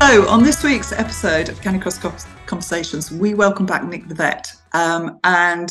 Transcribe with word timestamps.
So, 0.00 0.26
on 0.28 0.42
this 0.42 0.64
week's 0.64 0.92
episode 0.92 1.50
of 1.50 1.60
Canicross 1.60 2.26
Conversations, 2.46 3.12
we 3.12 3.34
welcome 3.34 3.66
back 3.66 3.84
Nick 3.84 4.08
the 4.08 4.14
vet. 4.14 4.50
Um, 4.72 5.20
and 5.24 5.70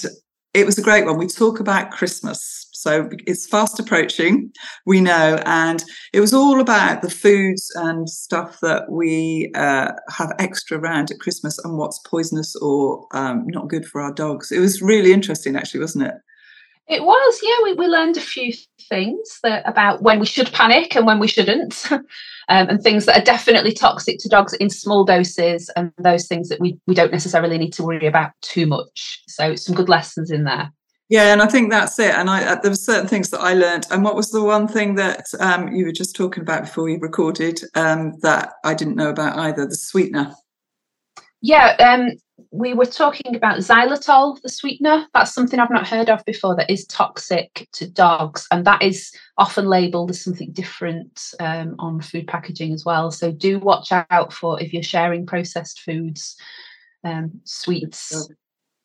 it 0.54 0.68
was 0.68 0.78
a 0.78 0.84
great 0.84 1.04
one. 1.04 1.18
We 1.18 1.26
talk 1.26 1.60
about 1.60 1.90
Christmas. 1.90 2.70
So 2.72 3.10
it's 3.26 3.48
fast 3.48 3.80
approaching, 3.80 4.52
we 4.86 5.02
know. 5.02 5.42
And 5.46 5.84
it 6.14 6.22
was 6.22 6.34
all 6.34 6.62
about 6.62 7.02
the 7.02 7.10
foods 7.10 7.70
and 7.76 8.08
stuff 8.08 8.60
that 8.62 8.90
we 8.90 9.52
uh, 9.56 9.94
have 10.10 10.32
extra 10.38 10.78
around 10.78 11.10
at 11.10 11.20
Christmas 11.20 11.58
and 11.66 11.76
what's 11.76 12.00
poisonous 12.08 12.56
or 12.58 13.08
um, 13.14 13.46
not 13.48 13.68
good 13.68 13.86
for 13.86 14.00
our 14.00 14.14
dogs. 14.14 14.52
It 14.52 14.60
was 14.60 14.82
really 14.82 15.12
interesting, 15.12 15.56
actually, 15.56 15.82
wasn't 15.82 16.06
it? 16.06 16.14
It 16.90 17.04
was, 17.04 17.40
yeah. 17.44 17.64
We, 17.64 17.74
we 17.74 17.86
learned 17.86 18.18
a 18.18 18.22
few 18.22 18.52
things 18.90 19.40
that, 19.44 19.68
about 19.70 20.02
when 20.02 20.20
we 20.20 20.26
should 20.26 20.52
panic 20.52 20.96
and 20.96 21.06
when 21.06 21.20
we 21.20 21.28
shouldn't, 21.28 21.86
um, 21.92 22.04
and 22.50 22.82
things 22.82 23.06
that 23.06 23.22
are 23.22 23.24
definitely 23.24 23.74
toxic 23.74 24.18
to 24.20 24.30
dogs 24.30 24.54
in 24.54 24.72
small 24.72 25.06
doses, 25.06 25.70
and 25.76 25.94
those 26.00 26.28
things 26.28 26.50
that 26.50 26.60
we, 26.60 26.80
we 26.88 26.96
don't 26.96 27.12
necessarily 27.12 27.60
need 27.60 27.74
to 27.74 27.84
worry 27.84 28.08
about 28.08 28.32
too 28.42 28.66
much. 28.66 29.22
So, 29.28 29.56
some 29.56 29.76
good 29.76 29.88
lessons 29.88 30.32
in 30.32 30.46
there. 30.46 30.72
Yeah, 31.10 31.34
and 31.34 31.42
I 31.42 31.48
think 31.48 31.72
that's 31.72 31.98
it. 31.98 32.14
And 32.14 32.30
I, 32.30 32.44
uh, 32.44 32.62
there 32.62 32.72
were 32.72 32.76
certain 32.76 33.08
things 33.08 33.32
that 33.32 33.40
I 33.40 33.54
learned. 33.54 33.88
And 33.90 34.04
what 34.04 34.16
was 34.16 34.30
the 34.30 34.44
one 34.44 34.68
thing 34.68 34.94
that 34.96 35.26
um, 35.40 35.74
you 35.74 35.86
were 35.86 35.92
just 35.92 36.16
talking 36.16 36.42
about 36.42 36.66
before 36.66 36.84
we 36.84 36.98
recorded 36.98 37.62
um, 37.74 38.14
that 38.22 38.54
I 38.64 38.76
didn't 38.76 38.96
know 38.96 39.10
about 39.10 39.38
either? 39.38 39.66
The 39.66 39.76
sweetener. 39.76 40.34
Yeah, 41.42 41.76
um, 41.80 42.12
we 42.52 42.74
were 42.74 42.86
talking 42.86 43.36
about 43.36 43.60
xylitol, 43.60 44.42
the 44.42 44.50
sweetener. 44.50 45.08
That's 45.14 45.34
something 45.34 45.60
I've 45.60 45.70
not 45.70 45.88
heard 45.88 46.10
of 46.10 46.24
before 46.26 46.56
that 46.56 46.70
is 46.70 46.86
toxic 46.86 47.68
to 47.74 47.90
dogs, 47.90 48.48
and 48.52 48.66
that 48.66 48.82
is 48.82 49.12
often 49.38 49.66
labelled 49.66 50.12
as 50.12 50.24
something 50.24 50.52
different 50.52 51.34
um, 51.40 51.76
on 51.80 52.02
food 52.02 52.28
packaging 52.28 52.74
as 52.74 52.86
well. 52.86 53.12
So 53.12 53.32
do 53.32 53.60
watch 53.60 53.92
out 53.92 54.34
for 54.34 54.62
if 54.62 54.74
you're 54.74 54.84
sharing 54.84 55.26
processed 55.26 55.82
foods, 55.82 56.36
um, 57.04 57.32
sweets 57.44 58.30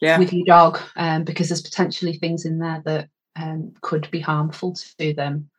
yeah. 0.01 0.19
with 0.19 0.33
your 0.33 0.47
dog, 0.47 0.81
um, 0.97 1.25
because 1.25 1.49
there's 1.49 1.63
potentially 1.63 2.15
things 2.15 2.45
in 2.45 2.59
there 2.59 2.83
that 2.85 3.09
um, 3.37 3.73
could 3.81 4.11
be 4.11 4.21
harmful 4.21 4.75
to 4.99 5.15
them. 5.15 5.51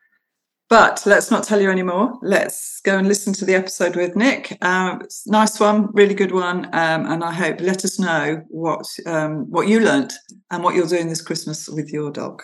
But 0.68 1.04
let's 1.06 1.30
not 1.30 1.44
tell 1.44 1.62
you 1.62 1.70
anymore. 1.70 2.18
Let's 2.24 2.82
go 2.82 2.98
and 2.98 3.08
listen 3.08 3.34
to 3.34 3.46
the 3.46 3.54
episode 3.54 3.96
with 3.96 4.16
Nick. 4.16 4.58
Uh, 4.64 4.98
nice 5.28 5.60
one, 5.60 5.90
really 5.94 6.16
good 6.16 6.32
one, 6.32 6.66
um, 6.74 7.06
and 7.06 7.24
I 7.24 7.32
hope 7.32 7.62
let 7.62 7.86
us 7.86 8.00
know 8.00 8.42
what 8.48 8.88
um, 9.06 9.50
what 9.52 9.68
you 9.68 9.80
learnt 9.80 10.14
and 10.50 10.64
what 10.64 10.74
you're 10.74 10.88
doing 10.88 11.08
this 11.08 11.22
Christmas 11.22 11.70
with 11.70 11.94
your 11.94 12.10
dog. 12.10 12.42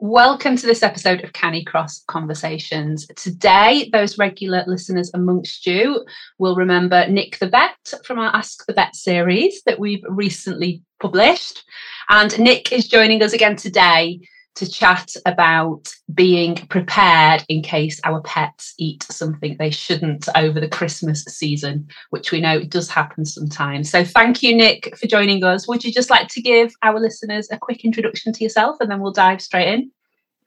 Welcome 0.00 0.56
to 0.56 0.66
this 0.66 0.82
episode 0.82 1.22
of 1.22 1.32
Canicross 1.32 2.04
Conversations. 2.08 3.06
Today, 3.14 3.88
those 3.92 4.18
regular 4.18 4.64
listeners 4.66 5.12
amongst 5.14 5.64
you 5.64 6.04
will 6.38 6.56
remember 6.56 7.06
Nick 7.06 7.38
the 7.38 7.48
Vet 7.48 7.94
from 8.04 8.18
our 8.18 8.34
Ask 8.34 8.66
the 8.66 8.72
Vet 8.72 8.96
series 8.96 9.62
that 9.64 9.78
we've 9.78 10.04
recently 10.08 10.82
published. 11.00 11.62
And 12.08 12.36
Nick 12.36 12.72
is 12.72 12.88
joining 12.88 13.22
us 13.22 13.32
again 13.32 13.54
today 13.54 14.18
to 14.56 14.70
chat 14.70 15.14
about 15.26 15.92
being 16.12 16.54
prepared 16.54 17.44
in 17.48 17.62
case 17.62 18.00
our 18.04 18.20
pets 18.22 18.74
eat 18.78 19.02
something 19.04 19.56
they 19.58 19.70
shouldn't 19.70 20.28
over 20.36 20.60
the 20.60 20.68
Christmas 20.68 21.24
season, 21.24 21.88
which 22.10 22.32
we 22.32 22.40
know 22.40 22.62
does 22.62 22.88
happen 22.88 23.24
sometimes. 23.24 23.90
So, 23.90 24.04
thank 24.04 24.42
you, 24.42 24.56
Nick, 24.56 24.96
for 24.96 25.06
joining 25.06 25.42
us. 25.44 25.66
Would 25.68 25.84
you 25.84 25.92
just 25.92 26.10
like 26.10 26.28
to 26.28 26.42
give 26.42 26.72
our 26.82 27.00
listeners 27.00 27.48
a 27.50 27.58
quick 27.58 27.84
introduction 27.84 28.32
to 28.32 28.44
yourself 28.44 28.76
and 28.80 28.90
then 28.90 29.00
we'll 29.00 29.12
dive 29.12 29.42
straight 29.42 29.72
in? 29.72 29.90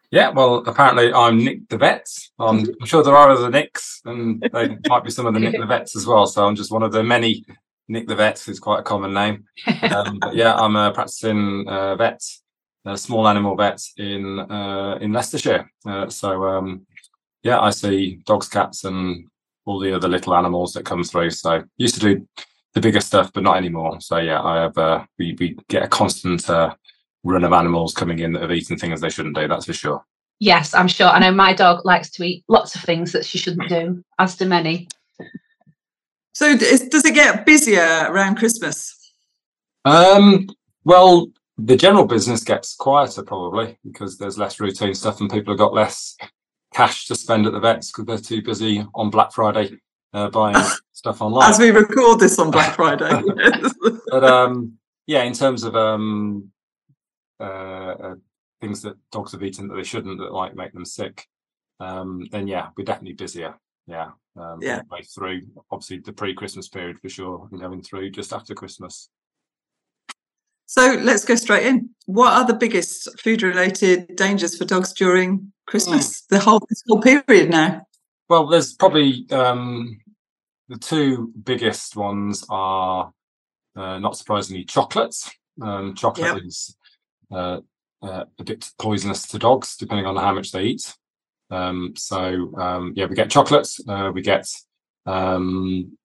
Yeah, 0.09 0.29
well, 0.29 0.63
apparently 0.65 1.11
I'm 1.11 1.43
Nick 1.43 1.67
the 1.67 1.77
Vet. 1.77 2.07
Um, 2.39 2.65
I'm 2.81 2.87
sure 2.87 3.03
there 3.03 3.15
are 3.15 3.29
other 3.29 3.49
Nicks, 3.49 4.01
and 4.05 4.41
they 4.53 4.77
might 4.87 5.03
be 5.03 5.11
some 5.11 5.25
of 5.25 5.33
the 5.33 5.39
Nick 5.39 5.59
the 5.59 5.65
Vets 5.67 5.95
as 5.95 6.05
well. 6.05 6.25
So 6.25 6.45
I'm 6.45 6.55
just 6.55 6.71
one 6.71 6.83
of 6.83 6.91
the 6.91 7.03
many 7.03 7.45
Nick 7.89 8.07
the 8.07 8.15
Vets, 8.15 8.47
is 8.47 8.59
quite 8.59 8.79
a 8.79 8.83
common 8.83 9.13
name. 9.13 9.45
Um, 9.83 10.19
but 10.19 10.35
yeah, 10.35 10.53
I'm 10.55 10.75
a 10.75 10.91
practicing 10.91 11.67
uh, 11.67 11.95
vet 11.95 12.21
small 12.95 13.27
animal 13.27 13.55
vet 13.55 13.81
in 13.97 14.39
uh, 14.39 14.97
in 15.01 15.11
Leicestershire. 15.11 15.69
Uh, 15.85 16.09
so 16.09 16.43
um, 16.43 16.85
yeah, 17.43 17.59
I 17.59 17.69
see 17.69 18.19
dogs, 18.25 18.47
cats, 18.47 18.83
and 18.83 19.27
all 19.65 19.79
the 19.79 19.93
other 19.93 20.07
little 20.07 20.35
animals 20.35 20.73
that 20.73 20.85
come 20.85 21.03
through. 21.03 21.31
So 21.31 21.63
used 21.77 21.95
to 21.95 22.01
do 22.01 22.27
the 22.73 22.81
bigger 22.81 23.01
stuff, 23.01 23.31
but 23.33 23.43
not 23.43 23.57
anymore. 23.57 23.99
So 23.99 24.17
yeah, 24.17 24.41
I 24.41 24.61
have 24.61 24.77
uh, 24.77 25.05
we 25.17 25.35
we 25.39 25.57
get 25.69 25.83
a 25.83 25.87
constant 25.87 26.49
uh, 26.49 26.73
run 27.23 27.43
of 27.43 27.53
animals 27.53 27.93
coming 27.93 28.19
in 28.19 28.33
that 28.33 28.41
have 28.43 28.51
eaten 28.51 28.77
things 28.77 29.01
they 29.01 29.09
shouldn't 29.09 29.35
do. 29.35 29.47
That's 29.47 29.65
for 29.65 29.73
sure. 29.73 30.05
Yes, 30.39 30.73
I'm 30.73 30.87
sure. 30.87 31.07
I 31.07 31.19
know 31.19 31.31
my 31.31 31.53
dog 31.53 31.83
likes 31.83 32.11
to 32.11 32.23
eat 32.23 32.43
lots 32.47 32.75
of 32.75 32.81
things 32.81 33.11
that 33.11 33.25
she 33.25 33.39
shouldn't 33.39 33.69
do, 33.69 34.03
as 34.19 34.35
do 34.35 34.45
many. 34.45 34.87
So, 36.33 36.55
does 36.55 37.03
it 37.03 37.15
get 37.15 37.47
busier 37.47 38.05
around 38.09 38.35
Christmas? 38.35 38.93
Um, 39.83 40.47
well, 40.83 41.27
the 41.57 41.75
general 41.75 42.05
business 42.05 42.43
gets 42.43 42.75
quieter 42.75 43.23
probably 43.23 43.77
because 43.83 44.17
there's 44.17 44.37
less 44.37 44.59
routine 44.59 44.93
stuff 44.93 45.19
and 45.19 45.29
people 45.29 45.53
have 45.53 45.59
got 45.59 45.73
less 45.73 46.15
cash 46.73 47.07
to 47.07 47.15
spend 47.15 47.45
at 47.45 47.53
the 47.53 47.59
vets 47.59 47.91
because 47.91 48.05
they're 48.05 48.17
too 48.17 48.43
busy 48.43 48.85
on 48.93 49.09
Black 49.09 49.31
Friday 49.31 49.79
uh, 50.13 50.29
buying 50.29 50.55
stuff 50.93 51.21
online. 51.21 51.49
As 51.49 51.59
we 51.59 51.71
record 51.71 52.19
this 52.19 52.39
on 52.39 52.51
Black 52.51 52.75
Friday. 52.75 53.21
but 54.07 54.23
um, 54.23 54.73
yeah, 55.05 55.23
in 55.23 55.33
terms 55.33 55.63
of 55.63 55.75
um, 55.75 56.51
uh, 57.39 57.43
uh, 57.43 58.15
things 58.61 58.81
that 58.81 58.95
dogs 59.11 59.31
have 59.31 59.43
eaten 59.43 59.67
that 59.67 59.75
they 59.75 59.83
shouldn't 59.83 60.19
that 60.19 60.33
like 60.33 60.55
make 60.55 60.73
them 60.73 60.85
sick, 60.85 61.25
um, 61.79 62.27
then 62.31 62.47
yeah, 62.47 62.69
we're 62.77 62.83
definitely 62.83 63.13
busier. 63.13 63.55
Yeah, 63.87 64.11
um, 64.35 64.59
yeah. 64.61 64.81
Way 64.91 65.03
through 65.03 65.43
obviously 65.71 65.99
the 65.99 66.11
pre-Christmas 66.11 66.67
period 66.67 66.99
for 66.99 67.09
sure, 67.09 67.47
and 67.51 67.61
going 67.61 67.81
through 67.81 68.11
just 68.11 68.33
after 68.33 68.53
Christmas. 68.53 69.09
So 70.67 70.99
let's 71.01 71.23
go 71.23 71.35
straight 71.35 71.65
in. 71.65 71.89
What 72.05 72.33
are 72.33 72.45
the 72.45 72.53
biggest 72.53 73.19
food 73.21 73.41
related 73.41 74.15
dangers 74.17 74.57
for 74.57 74.65
dogs 74.65 74.91
during 74.93 75.51
Christmas? 75.65 76.21
Mm. 76.21 76.27
The 76.27 76.39
whole 76.39 76.61
this 76.69 76.83
whole 76.87 77.01
period 77.01 77.49
now. 77.49 77.87
Well, 78.29 78.47
there's 78.47 78.73
probably 78.73 79.25
um, 79.31 79.97
the 80.67 80.77
two 80.77 81.31
biggest 81.43 81.95
ones 81.95 82.45
are 82.49 83.13
uh, 83.77 83.99
not 83.99 84.17
surprisingly 84.17 84.65
chocolates. 84.65 85.31
Um, 85.61 85.95
chocolate 85.95 86.35
yep. 86.35 86.43
is 86.43 86.75
uh, 87.31 87.61
uh, 88.01 88.25
a 88.37 88.43
bit 88.43 88.69
poisonous 88.77 89.25
to 89.27 89.39
dogs, 89.39 89.77
depending 89.77 90.05
on 90.05 90.17
how 90.17 90.33
much 90.33 90.51
they 90.51 90.63
eat. 90.63 90.93
Um, 91.49 91.93
so 91.95 92.53
um, 92.57 92.91
yeah, 92.95 93.05
we 93.05 93.15
get 93.15 93.29
chocolates. 93.29 93.79
Uh, 93.87 94.11
we 94.13 94.21
get 94.21 94.45
um, 95.05 95.97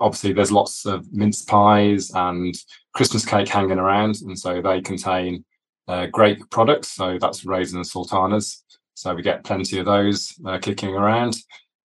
obviously 0.00 0.32
there's 0.32 0.52
lots 0.52 0.86
of 0.86 1.10
mince 1.12 1.42
pies 1.42 2.10
and 2.14 2.54
Christmas 2.94 3.24
cake 3.24 3.48
hanging 3.48 3.78
around, 3.78 4.16
and 4.22 4.38
so 4.38 4.60
they 4.60 4.80
contain 4.80 5.44
uh, 5.88 6.06
grape 6.06 6.48
products. 6.50 6.88
So 6.88 7.18
that's 7.18 7.44
raisin 7.44 7.78
and 7.78 7.86
sultanas. 7.86 8.64
So 8.94 9.14
we 9.14 9.22
get 9.22 9.44
plenty 9.44 9.78
of 9.78 9.86
those 9.86 10.34
uh, 10.46 10.58
kicking 10.58 10.94
around. 10.94 11.36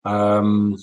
Um, 0.06 0.78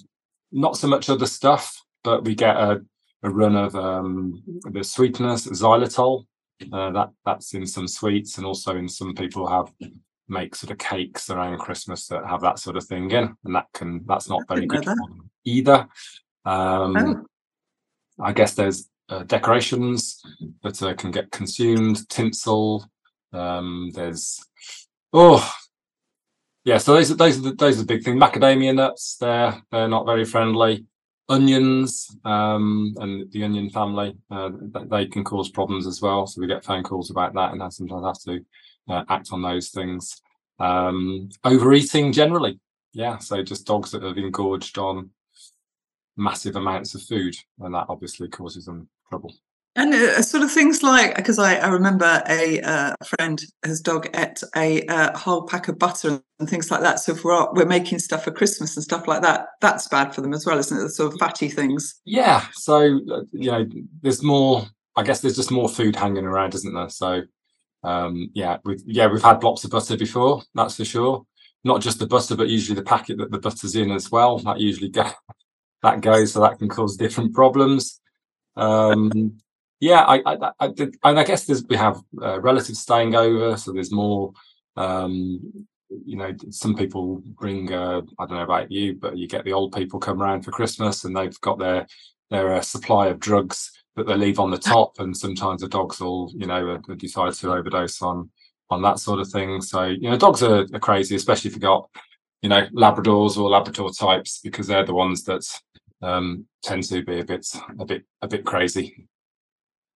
not 0.53 0.77
so 0.77 0.87
much 0.87 1.09
other 1.09 1.27
stuff, 1.27 1.83
but 2.05 2.25
we 2.25 2.35
get 2.35 2.57
a, 2.57 2.83
a 3.23 3.31
run 3.31 3.57
of 3.57 3.75
um, 3.75 4.43
the 4.71 4.85
sweetness 4.85 5.47
xylitol. 5.47 6.27
Uh, 6.73 6.91
that 6.91 7.11
that's 7.25 7.55
in 7.55 7.67
some 7.67 7.87
sweets, 7.87 8.37
and 8.37 8.47
also 8.47 8.77
in 8.77 8.89
some 8.89 9.15
people 9.15 9.47
have 9.47 9.73
make 10.29 10.55
sort 10.55 10.71
of 10.71 10.79
cakes 10.79 11.31
around 11.31 11.59
Christmas 11.59 12.07
that 12.09 12.27
have 12.27 12.41
that 12.43 12.59
sort 12.59 12.77
of 12.77 12.85
thing 12.85 13.11
in, 13.11 13.35
and 13.45 13.55
that 13.55 13.67
can 13.73 14.05
that's 14.07 14.29
not 14.29 14.47
very 14.49 14.67
good 14.67 14.85
for 14.85 14.95
them 14.97 15.31
either. 15.45 15.89
Um, 16.49 16.97
oh. 16.97 18.25
I 18.25 18.33
guess 18.33 18.55
there's 18.55 18.89
uh, 19.09 19.25
decorations 19.25 20.21
that 20.63 20.83
uh, 20.83 20.95
can 20.95 21.11
get 21.11 21.31
consumed, 21.31 22.09
tinsel. 22.09 22.87
Um, 23.33 23.91
there's 23.95 24.43
oh 25.13 25.47
yeah, 26.65 26.79
so 26.79 26.95
those 26.95 27.11
are 27.11 27.15
those 27.15 27.39
are 27.39 27.43
the, 27.43 27.55
those 27.55 27.77
are 27.77 27.81
the 27.81 27.87
big 27.87 28.03
things. 28.03 28.21
Macadamia 28.21 28.75
nuts, 28.75 29.17
they're 29.21 29.61
they're 29.71 29.89
not 29.89 30.07
very 30.07 30.25
friendly. 30.25 30.87
Onions 31.31 32.17
um, 32.25 32.95
and 33.01 33.31
the 33.33 33.45
onion 33.45 33.69
family, 33.69 34.17
uh, 34.31 34.49
they 34.87 35.05
can 35.05 35.23
cause 35.25 35.51
problems 35.51 35.87
as 35.87 36.01
well. 36.01 36.27
So 36.27 36.41
we 36.41 36.47
get 36.47 36.65
phone 36.65 36.83
calls 36.83 37.11
about 37.11 37.35
that, 37.35 37.53
and 37.53 37.63
I 37.63 37.69
sometimes 37.69 38.07
have 38.07 38.23
to 38.23 38.45
uh, 38.89 39.05
act 39.11 39.29
on 39.33 39.43
those 39.43 39.69
things. 39.69 40.23
Um, 40.59 41.29
overeating 41.45 42.13
generally, 42.13 42.59
yeah, 42.95 43.19
so 43.19 43.43
just 43.43 43.67
dogs 43.67 43.91
that 43.91 44.03
have 44.03 44.17
engorged 44.17 44.79
on 44.79 45.11
massive 46.19 46.57
amounts 46.57 46.95
of 46.95 47.03
food, 47.03 47.35
and 47.61 47.75
that 47.75 47.87
obviously 47.89 48.29
causes 48.29 48.67
them 48.67 48.89
trouble. 49.09 49.35
And 49.79 49.95
uh, 49.95 50.23
sort 50.23 50.43
of 50.43 50.51
things 50.51 50.83
like, 50.83 51.15
because 51.15 51.39
I, 51.39 51.55
I, 51.55 51.69
remember 51.69 52.21
a 52.29 52.61
uh, 52.63 52.95
friend, 53.05 53.41
his 53.65 53.81
dog 53.81 54.09
ate 54.13 54.43
a 54.57 54.85
uh, 54.87 55.17
whole 55.17 55.47
pack 55.47 55.69
of 55.69 55.79
butter 55.79 56.21
and 56.41 56.51
things 56.51 56.69
like 56.69 56.81
that. 56.81 56.99
So 56.99 57.13
if 57.13 57.23
we're, 57.23 57.53
we're 57.53 57.65
making 57.65 58.01
stuff 58.01 58.25
for 58.25 58.33
Christmas 58.33 58.77
and 58.77 58.83
stuff 58.83 59.07
like 59.07 59.23
that, 59.23 59.47
that's 59.61 59.87
bad 59.87 60.13
for 60.13 60.21
them 60.21 60.35
as 60.35 60.45
well, 60.45 60.59
isn't 60.59 60.77
it? 60.77 60.83
The 60.83 60.91
sort 60.91 61.13
of 61.13 61.21
fatty 61.21 61.49
things. 61.49 62.01
Yeah. 62.05 62.45
So, 62.55 62.99
uh, 63.09 63.21
you 63.31 63.53
know, 63.53 63.67
there's 64.03 64.21
more, 64.21 64.67
I 64.97 65.05
guess 65.05 65.21
there's 65.21 65.37
just 65.37 65.53
more 65.53 65.69
food 65.69 65.95
hanging 65.95 66.27
around, 66.27 66.57
isn't 66.57 66.75
there? 66.75 66.89
So, 66.89 67.23
um, 67.85 68.31
yeah, 68.35 68.57
we've, 68.65 68.83
yeah, 68.85 69.07
we've 69.07 69.23
had 69.23 69.39
blocks 69.39 69.63
of 69.63 69.71
butter 69.71 69.97
before, 69.97 70.43
that's 70.57 70.77
for 70.77 70.85
sure. 70.85 71.25
Not 71.63 71.83
just 71.83 72.01
the 72.01 72.07
butter, 72.09 72.35
but 72.35 72.49
usually 72.49 72.75
the 72.75 72.83
packet 72.83 73.19
that 73.19 73.31
the 73.31 73.39
butter's 73.39 73.77
in 73.77 73.93
as 73.93 74.11
well. 74.11 74.39
That 74.39 74.59
usually 74.59 74.89
that 75.83 76.01
goes, 76.01 76.33
so 76.33 76.41
that 76.41 76.59
can 76.59 76.69
cause 76.69 76.97
different 76.97 77.35
problems. 77.35 78.01
Um, 78.57 79.39
yeah, 79.81 80.01
I, 80.01 80.23
I, 80.27 80.51
I 80.59 80.69
did, 80.69 80.97
and 81.05 81.19
I 81.19 81.25
guess 81.25 81.45
there's, 81.45 81.65
we 81.65 81.77
have 81.77 82.01
uh, 82.21 82.41
relatives 82.41 82.81
staying 82.81 83.15
over, 83.15 83.57
so 83.57 83.73
there's 83.73 83.93
more. 83.93 84.33
Um, 84.77 85.67
you 86.05 86.17
know, 86.17 86.35
some 86.51 86.75
people 86.75 87.23
bring. 87.39 87.73
Uh, 87.73 88.03
I 88.19 88.27
don't 88.27 88.37
know 88.37 88.43
about 88.43 88.71
you, 88.71 88.95
but 88.95 89.17
you 89.17 89.29
get 89.29 89.45
the 89.45 89.53
old 89.53 89.73
people 89.73 90.01
come 90.01 90.21
around 90.21 90.43
for 90.43 90.51
Christmas, 90.51 91.05
and 91.05 91.17
they've 91.17 91.41
got 91.41 91.59
their 91.59 91.87
their 92.31 92.55
uh, 92.55 92.61
supply 92.61 93.07
of 93.07 93.21
drugs 93.21 93.71
that 93.97 94.07
they 94.07 94.17
leave 94.17 94.41
on 94.41 94.51
the 94.51 94.59
top, 94.73 94.99
and 94.99 95.17
sometimes 95.17 95.61
the 95.61 95.69
dogs 95.69 96.01
will, 96.01 96.33
you 96.35 96.47
know, 96.47 96.71
uh, 96.71 96.95
decide 96.95 97.33
to 97.35 97.53
overdose 97.53 98.03
on 98.03 98.31
on 98.71 98.83
that 98.83 98.99
sort 98.99 99.21
of 99.21 99.29
thing. 99.29 99.61
So 99.63 99.85
you 99.85 100.11
know, 100.11 100.19
dogs 100.19 100.43
are, 100.43 100.67
are 100.73 100.81
crazy, 100.81 101.15
especially 101.15 101.49
if 101.49 101.55
you've 101.55 101.63
got 101.63 101.89
you 102.43 102.49
know 102.49 102.67
Labradors 102.75 103.37
or 103.37 103.49
Labrador 103.49 103.91
types, 103.93 104.41
because 104.43 104.67
they're 104.67 104.85
the 104.85 104.95
ones 104.95 105.25
that 105.25 105.43
um, 106.03 106.47
tend 106.63 106.85
to 106.85 107.03
be 107.05 107.21
a 107.21 107.25
bit 107.25 107.47
a 107.79 107.85
bit 107.85 108.05
a 108.23 108.29
bit 108.29 108.45
crazy. 108.45 109.09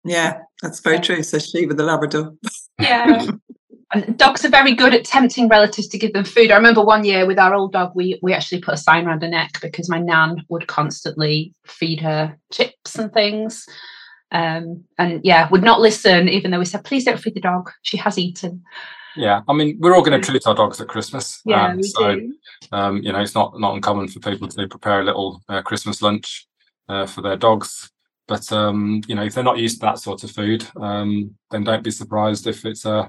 Yeah, 0.05 0.41
that's 0.61 0.81
very 0.81 0.99
true. 0.99 1.23
Says 1.23 1.49
she 1.49 1.67
with 1.67 1.77
the 1.77 1.85
Labrador. 1.85 2.35
Yeah. 2.81 3.27
and 3.93 4.17
dogs 4.17 4.45
are 4.45 4.49
very 4.49 4.75
good 4.75 4.95
at 4.95 5.05
tempting 5.05 5.49
relatives 5.49 5.87
to 5.89 5.99
give 5.99 6.13
them 6.13 6.25
food. 6.25 6.51
I 6.51 6.57
remember 6.57 6.83
one 6.83 7.05
year 7.05 7.27
with 7.27 7.39
our 7.39 7.55
old 7.55 7.73
dog, 7.73 7.93
we 7.95 8.19
we 8.23 8.33
actually 8.33 8.61
put 8.61 8.75
a 8.75 8.79
sign 8.79 9.07
around 9.07 9.23
her 9.23 9.29
neck 9.29 9.61
because 9.61 9.89
my 9.89 9.99
nan 9.99 10.45
would 10.49 10.67
constantly 10.67 11.55
feed 11.67 12.01
her 12.01 12.37
chips 12.53 12.99
and 12.99 13.13
things. 13.13 13.67
Um, 14.33 14.85
and 14.99 15.21
yeah, 15.23 15.49
would 15.51 15.63
not 15.63 15.81
listen, 15.81 16.29
even 16.29 16.51
though 16.51 16.59
we 16.59 16.65
said, 16.65 16.85
please 16.85 17.05
don't 17.05 17.21
feed 17.21 17.35
the 17.35 17.41
dog. 17.41 17.71
She 17.83 17.99
has 17.99 18.19
eaten. 18.19 18.63
Yeah, 19.17 19.43
I 19.49 19.53
mean, 19.53 19.79
we're 19.81 19.95
all 19.95 20.03
going 20.03 20.21
to 20.21 20.27
treat 20.27 20.47
our 20.47 20.55
dogs 20.55 20.81
at 20.81 20.89
Christmas. 20.89 21.41
Yeah, 21.45 21.69
um, 21.69 21.83
so 21.83 22.21
um, 22.73 23.03
you 23.03 23.13
know, 23.13 23.21
it's 23.21 23.35
not 23.35 23.59
not 23.59 23.75
uncommon 23.75 24.09
for 24.09 24.21
people 24.21 24.49
to 24.49 24.69
prepare 24.69 25.01
a 25.01 25.05
little 25.05 25.43
uh, 25.49 25.63
Christmas 25.63 26.03
lunch 26.03 26.47
uh, 26.89 27.07
for 27.07 27.21
their 27.21 27.37
dogs. 27.37 27.91
But 28.29 28.51
um, 28.53 29.03
you 29.07 29.15
know, 29.15 29.25
if 29.25 29.35
they're 29.35 29.45
not 29.45 29.59
used 29.59 29.81
to 29.81 29.87
that 29.87 29.99
sort 29.99 30.25
of 30.25 30.31
food, 30.31 30.67
um, 30.77 31.35
then 31.51 31.65
don't 31.65 31.85
be 31.85 31.91
surprised 31.91 32.47
if 32.47 32.65
it's 32.65 32.85
a 32.85 32.93
uh, 32.93 33.09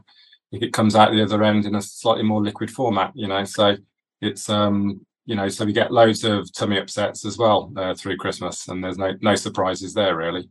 if 0.51 0.61
it 0.61 0.73
comes 0.73 0.95
out 0.95 1.11
the 1.11 1.23
other 1.23 1.43
end 1.43 1.65
in 1.65 1.75
a 1.75 1.81
slightly 1.81 2.23
more 2.23 2.43
liquid 2.43 2.69
format. 2.69 3.11
You 3.15 3.27
know, 3.27 3.43
so 3.43 3.77
it's 4.21 4.49
um, 4.49 5.05
you 5.25 5.35
know, 5.35 5.47
so 5.47 5.65
we 5.65 5.73
get 5.73 5.91
loads 5.91 6.23
of 6.23 6.51
tummy 6.53 6.77
upsets 6.77 7.25
as 7.25 7.37
well 7.37 7.71
uh, 7.77 7.93
through 7.95 8.17
Christmas, 8.17 8.67
and 8.67 8.83
there's 8.83 8.97
no 8.97 9.13
no 9.21 9.35
surprises 9.35 9.93
there 9.93 10.15
really. 10.15 10.49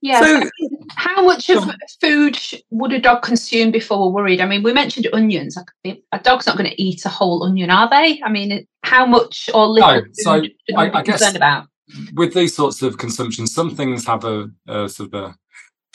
Yeah. 0.00 0.20
So, 0.20 0.50
how 0.90 1.24
much 1.24 1.50
of 1.50 1.64
food 2.00 2.38
would 2.70 2.92
a 2.92 3.00
dog 3.00 3.22
consume 3.22 3.70
before 3.70 3.98
we're 3.98 4.22
worried? 4.22 4.40
I 4.40 4.46
mean, 4.46 4.62
we 4.62 4.72
mentioned 4.72 5.08
onions. 5.12 5.56
A 5.84 6.18
dog's 6.20 6.46
not 6.46 6.56
going 6.56 6.70
to 6.70 6.82
eat 6.82 7.04
a 7.04 7.08
whole 7.08 7.42
onion, 7.44 7.70
are 7.70 7.88
they? 7.90 8.20
I 8.22 8.30
mean, 8.30 8.66
how 8.82 9.06
much 9.06 9.50
or 9.52 9.66
little 9.66 10.02
no, 10.02 10.02
so 10.12 10.42
I, 10.76 10.90
I 10.90 11.02
guess 11.02 11.34
about? 11.34 11.66
with 12.14 12.34
these 12.34 12.54
sorts 12.54 12.82
of 12.82 12.98
consumption, 12.98 13.46
some 13.46 13.74
things 13.74 14.06
have 14.06 14.24
a, 14.24 14.50
a 14.66 14.88
sort 14.88 15.12
of 15.12 15.34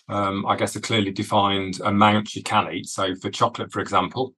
a, 0.10 0.14
um, 0.14 0.46
I 0.46 0.56
guess, 0.56 0.76
a 0.76 0.82
clearly 0.82 1.12
defined 1.12 1.80
amount 1.82 2.36
you 2.36 2.44
can 2.44 2.72
eat. 2.72 2.88
So 2.88 3.16
for 3.16 3.30
chocolate, 3.30 3.72
for 3.72 3.80
example, 3.80 4.34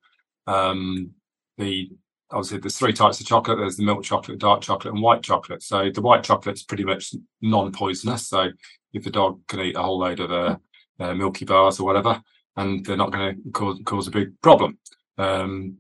um, 0.48 1.12
the 1.58 1.90
obviously 2.32 2.58
there's 2.58 2.78
three 2.78 2.94
types 2.94 3.20
of 3.20 3.28
chocolate. 3.28 3.60
There's 3.60 3.78
the 3.78 3.86
milk 3.86 4.04
chocolate, 4.04 4.40
dark 4.40 4.62
chocolate, 4.62 4.94
and 4.94 5.04
white 5.04 5.22
chocolate. 5.22 5.62
So 5.62 5.90
the 5.94 6.02
white 6.02 6.24
chocolate's 6.24 6.64
pretty 6.64 6.84
much 6.84 7.14
non-poisonous. 7.42 8.28
So 8.28 8.50
if 8.94 9.06
a 9.06 9.10
dog 9.10 9.40
can 9.48 9.60
eat 9.62 9.76
a 9.76 9.82
whole 9.82 10.00
load 10.00 10.20
of 10.20 10.32
uh, 10.32 10.58
uh, 11.00 11.14
milky 11.14 11.46
bars 11.46 11.80
or 11.80 11.86
whatever, 11.86 12.22
and 12.58 12.86
they're 12.86 12.98
not 12.98 13.12
going 13.12 13.36
to 13.36 13.52
cause 13.52 13.80
cause 13.86 14.08
a 14.08 14.12
big 14.12 14.40
problem. 14.42 14.78
Um, 15.18 15.78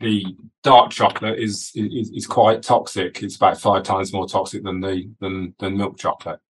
the 0.00 0.24
dark 0.62 0.90
chocolate 0.90 1.38
is, 1.38 1.72
is, 1.74 2.10
is 2.10 2.26
quite 2.26 2.62
toxic. 2.62 3.22
It's 3.22 3.36
about 3.36 3.60
five 3.60 3.82
times 3.82 4.12
more 4.12 4.26
toxic 4.26 4.62
than 4.62 4.80
the 4.80 5.10
than 5.20 5.54
than 5.58 5.76
milk 5.76 5.98
chocolate. 5.98 6.40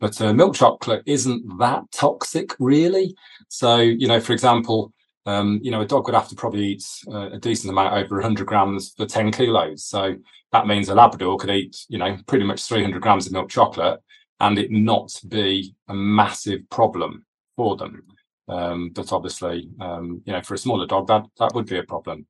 But 0.00 0.20
uh, 0.20 0.32
milk 0.32 0.54
chocolate 0.54 1.02
isn't 1.06 1.58
that 1.58 1.84
toxic, 1.92 2.54
really. 2.58 3.14
So 3.48 3.78
you 3.78 4.08
know, 4.08 4.20
for 4.20 4.32
example, 4.32 4.92
um, 5.26 5.60
you 5.62 5.70
know, 5.70 5.80
a 5.80 5.86
dog 5.86 6.06
would 6.06 6.14
have 6.14 6.28
to 6.28 6.34
probably 6.34 6.66
eat 6.66 6.84
uh, 7.08 7.30
a 7.30 7.38
decent 7.38 7.70
amount 7.70 7.94
over 7.94 8.16
100 8.16 8.46
grams 8.46 8.92
for 8.96 9.06
10 9.06 9.32
kilos. 9.32 9.84
So 9.84 10.16
that 10.52 10.66
means 10.66 10.88
a 10.88 10.94
Labrador 10.94 11.38
could 11.38 11.50
eat, 11.50 11.84
you 11.88 11.98
know, 11.98 12.18
pretty 12.26 12.44
much 12.44 12.64
300 12.64 13.00
grams 13.00 13.26
of 13.26 13.32
milk 13.32 13.48
chocolate 13.48 14.00
and 14.40 14.58
it 14.58 14.70
not 14.70 15.12
be 15.28 15.74
a 15.88 15.94
massive 15.94 16.68
problem 16.70 17.24
for 17.56 17.76
them. 17.76 18.02
Um, 18.48 18.90
but 18.90 19.12
obviously, 19.12 19.70
um, 19.80 20.22
you 20.26 20.32
know, 20.32 20.42
for 20.42 20.54
a 20.54 20.58
smaller 20.58 20.86
dog, 20.86 21.06
that 21.06 21.24
that 21.38 21.54
would 21.54 21.66
be 21.66 21.78
a 21.78 21.84
problem. 21.84 22.26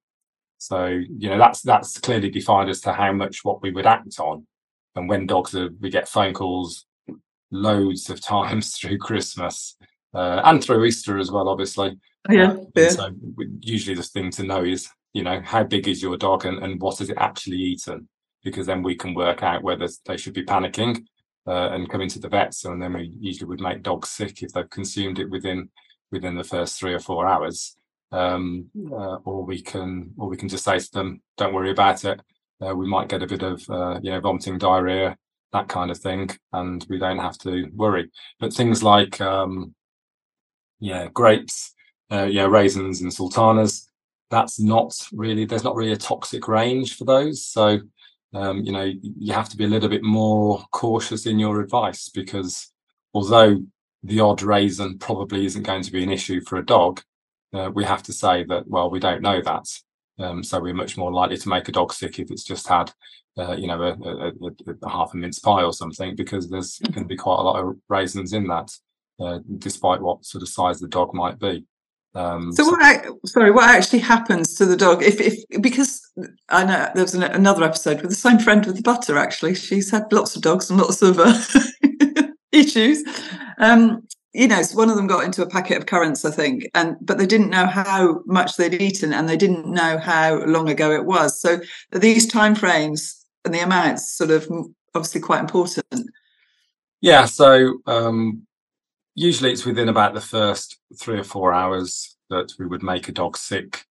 So 0.59 0.87
you 0.87 1.29
know, 1.29 1.39
that's 1.39 1.62
that's 1.62 1.99
clearly 1.99 2.31
defined 2.31 2.71
as 2.71 2.81
to 2.83 2.93
how 2.93 3.12
much 3.12 3.45
what 3.45 3.62
we 3.62 3.73
would 3.73 3.87
act 3.87 4.21
on. 4.21 4.47
And 4.95 5.09
when 5.09 5.27
dogs 5.27 5.56
are, 5.56 5.71
we 5.81 5.91
get 5.91 6.09
phone 6.09 6.35
calls 6.35 6.87
loads 7.51 8.11
of 8.11 8.21
times 8.25 8.77
through 8.77 8.99
Christmas 8.99 9.77
uh, 10.15 10.41
and 10.45 10.62
through 10.62 10.85
Easter 10.85 11.19
as 11.19 11.33
well, 11.33 11.49
obviously. 11.49 11.99
Yeah. 12.31 12.53
Uh, 12.53 12.65
yeah. 12.77 12.89
So 12.91 13.11
usually 13.61 13.97
the 13.97 14.03
thing 14.03 14.31
to 14.33 14.45
know 14.45 14.65
is, 14.65 14.89
you 15.12 15.23
know, 15.23 15.41
how 15.45 15.65
big 15.65 15.89
is 15.89 16.00
your 16.00 16.17
dog 16.17 16.45
and, 16.45 16.62
and 16.62 16.81
what 16.81 16.99
has 16.99 17.11
it 17.11 17.19
actually 17.19 17.59
eaten? 17.59 18.09
Because 18.45 18.67
then 18.67 18.83
we 18.83 18.95
can 18.95 19.15
work 19.15 19.43
out 19.43 19.62
whether 19.62 19.89
they 20.07 20.17
should 20.17 20.35
be 20.35 20.45
panicking 20.45 21.05
uh, 21.46 21.70
and 21.73 21.88
coming 21.88 22.08
to 22.08 22.19
the 22.19 22.29
vets. 22.29 22.64
And 22.64 22.82
then 22.82 22.94
we 22.94 23.12
usually 23.19 23.49
would 23.49 23.61
make 23.61 23.82
dogs 23.82 24.11
sick 24.11 24.43
if 24.43 24.52
they've 24.52 24.69
consumed 24.70 25.19
it 25.19 25.31
within 25.31 25.70
within 26.11 26.37
the 26.37 26.44
first 26.44 26.79
three 26.79 26.94
or 26.94 27.00
four 27.00 27.26
hours. 27.26 27.76
Um, 28.12 28.70
uh, 28.92 29.16
or 29.25 29.45
we 29.45 29.61
can 29.61 30.12
or 30.16 30.28
we 30.28 30.37
can 30.37 30.49
just 30.49 30.64
say 30.64 30.78
to 30.78 30.92
them, 30.92 31.23
"Don't 31.37 31.54
worry 31.54 31.71
about 31.71 32.04
it. 32.04 32.21
Uh, 32.64 32.75
we 32.75 32.87
might 32.87 33.09
get 33.09 33.23
a 33.23 33.26
bit 33.26 33.42
of 33.42 33.69
uh, 33.69 33.99
you 34.02 34.11
know 34.11 34.21
vomiting, 34.21 34.59
diarrhea, 34.59 35.16
that 35.52 35.69
kind 35.69 35.90
of 35.90 35.99
thing, 35.99 36.30
and 36.52 36.87
we 36.88 36.99
don't 36.99 37.19
have 37.19 37.38
to 37.38 37.69
worry." 37.75 38.11
But 38.38 38.52
things 38.52 38.83
like 38.83 39.21
um, 39.21 39.75
yeah, 40.78 41.09
grapes, 41.12 41.75
uh, 42.12 42.25
yeah, 42.25 42.45
raisins 42.45 43.00
and 43.00 43.12
sultanas, 43.12 43.88
that's 44.30 44.61
not 44.61 44.95
really 45.12 45.45
there's 45.45 45.64
not 45.64 45.76
really 45.76 45.92
a 45.92 45.97
toxic 45.97 46.49
range 46.49 46.97
for 46.97 47.04
those. 47.04 47.45
So 47.45 47.80
um, 48.35 48.62
you 48.62 48.73
know 48.73 48.91
you 49.00 49.33
have 49.33 49.49
to 49.49 49.57
be 49.57 49.64
a 49.64 49.69
little 49.69 49.88
bit 49.88 50.03
more 50.03 50.64
cautious 50.73 51.26
in 51.26 51.38
your 51.38 51.61
advice 51.61 52.09
because 52.09 52.73
although 53.12 53.59
the 54.03 54.21
odd 54.21 54.43
raisin 54.43 54.99
probably 54.99 55.47
isn't 55.47 55.62
going 55.62 55.83
to 55.83 55.93
be 55.93 56.03
an 56.03 56.11
issue 56.11 56.41
for 56.41 56.59
a 56.59 56.67
dog 56.67 57.00
uh, 57.55 57.71
we 57.73 57.85
have 57.85 58.03
to 58.03 58.12
say 58.12 58.45
that 58.45 58.67
well 58.67 58.91
we 58.91 58.99
don't 58.99 59.23
know 59.23 59.41
that 59.41 59.67
um, 60.19 60.43
so 60.43 60.61
we're 60.61 60.75
much 60.75 60.97
more 60.97 61.12
likely 61.12 61.37
to 61.37 61.49
make 61.49 61.69
a 61.69 61.73
dog 61.73 61.93
sick 61.93 62.19
if 62.19 62.31
it's 62.31 62.45
just 62.45 62.69
had 62.69 62.93
uh, 63.38 63.53
you 63.53 63.67
know 63.67 63.81
a, 63.83 63.93
a, 63.93 64.29
a, 64.29 64.75
a, 64.83 64.91
half 64.91 65.14
a 65.14 65.17
mince 65.17 65.38
pie 65.38 65.62
or 65.62 65.73
something 65.73 66.14
because 66.14 66.49
there's 66.49 66.79
mm-hmm. 66.79 66.93
going 66.93 67.05
to 67.05 67.09
be 67.09 67.17
quite 67.17 67.38
a 67.38 67.43
lot 67.43 67.61
of 67.61 67.76
raisins 67.88 68.33
in 68.33 68.47
that 68.47 68.71
uh, 69.21 69.38
despite 69.59 70.00
what 70.00 70.25
sort 70.25 70.43
of 70.43 70.49
size 70.49 70.81
the 70.81 70.88
dog 70.88 71.14
might 71.14 71.38
be 71.38 71.64
um, 72.14 72.52
so, 72.52 72.64
what? 72.64 73.26
sorry, 73.26 73.50
what 73.50 73.68
actually 73.68 73.99
happens 73.99 74.54
to 74.54 74.66
the 74.66 74.76
dog 74.76 75.02
if, 75.02 75.21
if 75.21 75.35
because 75.61 76.00
I 76.49 76.64
know 76.64 76.88
there 76.94 77.02
was 77.02 77.14
an, 77.14 77.25
another 77.25 77.64
episode 77.64 78.02
with 78.02 78.11
the 78.11 78.16
same 78.16 78.38
friend 78.38 78.64
with 78.64 78.76
the 78.76 78.83
butter. 78.83 79.18
Actually, 79.18 79.56
she's 79.56 79.90
had 79.90 80.12
lots 80.12 80.37
of 80.37 80.42
dogs 80.42 80.71
and 80.71 80.78
lots 80.78 81.02
of 81.02 81.18
uh, 81.18 81.42
issues. 82.52 83.02
Um, 83.59 84.06
you 84.33 84.47
know, 84.47 84.62
one 84.75 84.90
of 84.90 84.97
them 84.97 85.06
got 85.06 85.25
into 85.25 85.42
a 85.42 85.49
packet 85.49 85.78
of 85.78 85.87
currants, 85.87 86.25
I 86.25 86.30
think, 86.30 86.68
and 86.75 86.97
but 87.00 87.18
they 87.18 87.26
didn't 87.26 87.50
know 87.50 87.66
how 87.66 88.23
much 88.26 88.56
they'd 88.56 88.80
eaten, 88.80 89.12
and 89.12 89.28
they 89.28 89.37
didn't 89.37 89.66
know 89.66 89.99
how 89.99 90.44
long 90.44 90.68
ago 90.68 90.92
it 90.92 91.06
was. 91.06 91.40
So 91.40 91.61
these 91.90 92.26
time 92.26 92.54
frames 92.54 93.25
and 93.44 93.52
the 93.52 93.61
amounts 93.61 94.16
sort 94.16 94.30
of 94.30 94.49
obviously 94.94 95.21
quite 95.21 95.40
important. 95.40 96.11
Yeah. 97.00 97.26
So 97.26 97.78
um, 97.87 98.47
usually 99.14 99.52
it's 99.52 99.64
within 99.64 99.88
about 99.88 100.14
the 100.14 100.21
first 100.21 100.78
three 100.99 101.18
or 101.18 101.25
four 101.25 101.52
hours 101.52 102.16
that 102.30 102.52
we 102.59 102.66
would 102.66 102.83
make 102.83 103.09
a 103.09 103.12
dog 103.12 103.37
sick 103.37 103.85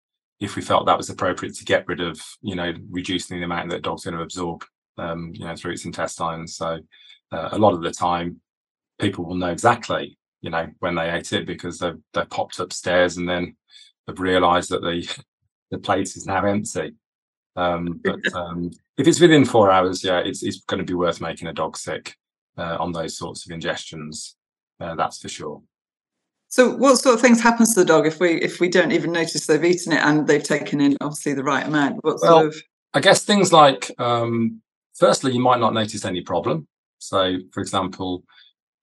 if 0.40 0.56
we 0.56 0.62
felt 0.62 0.86
that 0.86 0.96
was 0.96 1.10
appropriate 1.10 1.54
to 1.54 1.64
get 1.64 1.86
rid 1.86 2.00
of, 2.00 2.20
you 2.40 2.54
know, 2.54 2.72
reducing 2.90 3.38
the 3.38 3.44
amount 3.44 3.70
that 3.70 3.82
dog's 3.82 4.04
going 4.04 4.16
to 4.16 4.22
absorb, 4.22 4.64
um, 4.96 5.32
you 5.34 5.44
know, 5.44 5.54
through 5.54 5.72
its 5.72 5.84
intestines. 5.84 6.56
So 6.56 6.78
uh, 7.32 7.48
a 7.52 7.58
lot 7.58 7.74
of 7.74 7.82
the 7.82 7.90
time, 7.90 8.40
people 8.98 9.24
will 9.24 9.34
know 9.34 9.50
exactly, 9.50 10.16
you 10.40 10.50
know, 10.50 10.66
when 10.78 10.94
they 10.94 11.10
ate 11.10 11.32
it 11.32 11.46
because 11.46 11.78
they've, 11.78 11.98
they've 12.14 12.30
popped 12.30 12.58
upstairs 12.58 13.18
and 13.18 13.28
then 13.28 13.56
have 14.08 14.20
realised 14.20 14.70
that 14.70 14.82
the 14.82 15.06
the 15.70 15.78
plate 15.78 16.16
is 16.16 16.26
now 16.26 16.44
empty. 16.44 16.94
Um, 17.56 18.00
but 18.02 18.20
um, 18.34 18.70
if 18.98 19.06
it's 19.06 19.20
within 19.20 19.44
four 19.44 19.70
hours, 19.70 20.04
yeah, 20.04 20.18
it's 20.18 20.42
it's 20.42 20.60
going 20.64 20.78
to 20.78 20.84
be 20.84 20.94
worth 20.94 21.20
making 21.20 21.48
a 21.48 21.52
dog 21.52 21.76
sick 21.76 22.16
uh, 22.58 22.76
on 22.78 22.92
those 22.92 23.16
sorts 23.16 23.46
of 23.46 23.56
ingestions. 23.56 24.34
Uh, 24.80 24.94
that's 24.94 25.20
for 25.20 25.28
sure. 25.28 25.62
So, 26.48 26.74
what 26.76 26.96
sort 26.96 27.14
of 27.14 27.20
things 27.20 27.40
happens 27.40 27.74
to 27.74 27.80
the 27.80 27.86
dog 27.86 28.06
if 28.06 28.18
we 28.18 28.40
if 28.40 28.58
we 28.60 28.68
don't 28.68 28.92
even 28.92 29.12
notice 29.12 29.46
they've 29.46 29.64
eaten 29.64 29.92
it 29.92 30.00
and 30.02 30.26
they've 30.26 30.42
taken 30.42 30.80
in 30.80 30.96
obviously 31.00 31.34
the 31.34 31.44
right 31.44 31.66
amount? 31.66 32.02
What 32.02 32.18
sort 32.18 32.30
Well, 32.30 32.46
of 32.46 32.56
I 32.92 33.00
guess 33.00 33.22
things 33.22 33.52
like, 33.52 33.90
um, 33.98 34.60
firstly, 34.94 35.32
you 35.32 35.40
might 35.40 35.60
not 35.60 35.74
notice 35.74 36.04
any 36.04 36.22
problem. 36.22 36.66
So, 36.98 37.36
for 37.52 37.60
example, 37.60 38.24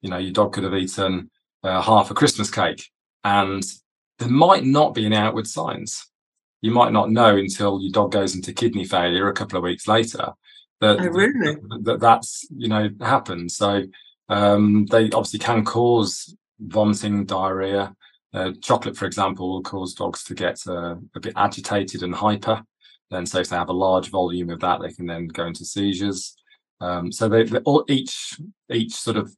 you 0.01 0.09
know, 0.09 0.17
your 0.17 0.31
dog 0.31 0.53
could 0.53 0.63
have 0.63 0.73
eaten 0.73 1.29
uh, 1.63 1.81
half 1.81 2.09
a 2.09 2.13
Christmas 2.13 2.49
cake, 2.49 2.89
and 3.25 3.63
there 4.19 4.29
might 4.29 4.63
not 4.63 4.93
be 4.93 5.05
any 5.05 5.17
outward 5.17 5.47
signs. 5.47 6.07
You 6.61 6.71
might 6.71 6.93
not 6.93 7.11
know 7.11 7.35
until 7.35 7.81
your 7.81 7.91
dog 7.91 8.11
goes 8.13 8.33
into 8.33 8.53
kidney 8.53 8.85
failure 8.85 9.27
a 9.27 9.33
couple 9.33 9.57
of 9.57 9.63
weeks 9.63 9.87
later 9.87 10.31
that, 10.81 10.99
Oh, 10.99 11.07
really? 11.09 11.55
that, 11.55 11.79
that 11.83 11.99
that's 11.99 12.47
you 12.55 12.67
know 12.67 12.89
happened. 13.01 13.51
So 13.51 13.83
um, 14.29 14.85
they 14.87 15.05
obviously 15.11 15.39
can 15.39 15.63
cause 15.63 16.35
vomiting, 16.59 17.25
diarrhea. 17.25 17.93
Uh, 18.33 18.51
chocolate, 18.61 18.97
for 18.97 19.05
example, 19.05 19.49
will 19.49 19.63
cause 19.63 19.93
dogs 19.93 20.23
to 20.25 20.35
get 20.35 20.61
uh, 20.67 20.95
a 21.15 21.19
bit 21.19 21.33
agitated 21.35 22.03
and 22.03 22.13
hyper. 22.13 22.61
And 23.11 23.27
so 23.27 23.39
if 23.39 23.49
they 23.49 23.55
have 23.55 23.69
a 23.69 23.73
large 23.73 24.09
volume 24.09 24.49
of 24.49 24.59
that, 24.59 24.81
they 24.81 24.91
can 24.91 25.05
then 25.05 25.27
go 25.27 25.45
into 25.45 25.65
seizures. 25.65 26.35
Um, 26.81 27.11
so 27.11 27.29
they, 27.29 27.43
they 27.43 27.59
all, 27.59 27.85
each 27.87 28.39
each 28.71 28.93
sort 28.93 29.17
of 29.17 29.33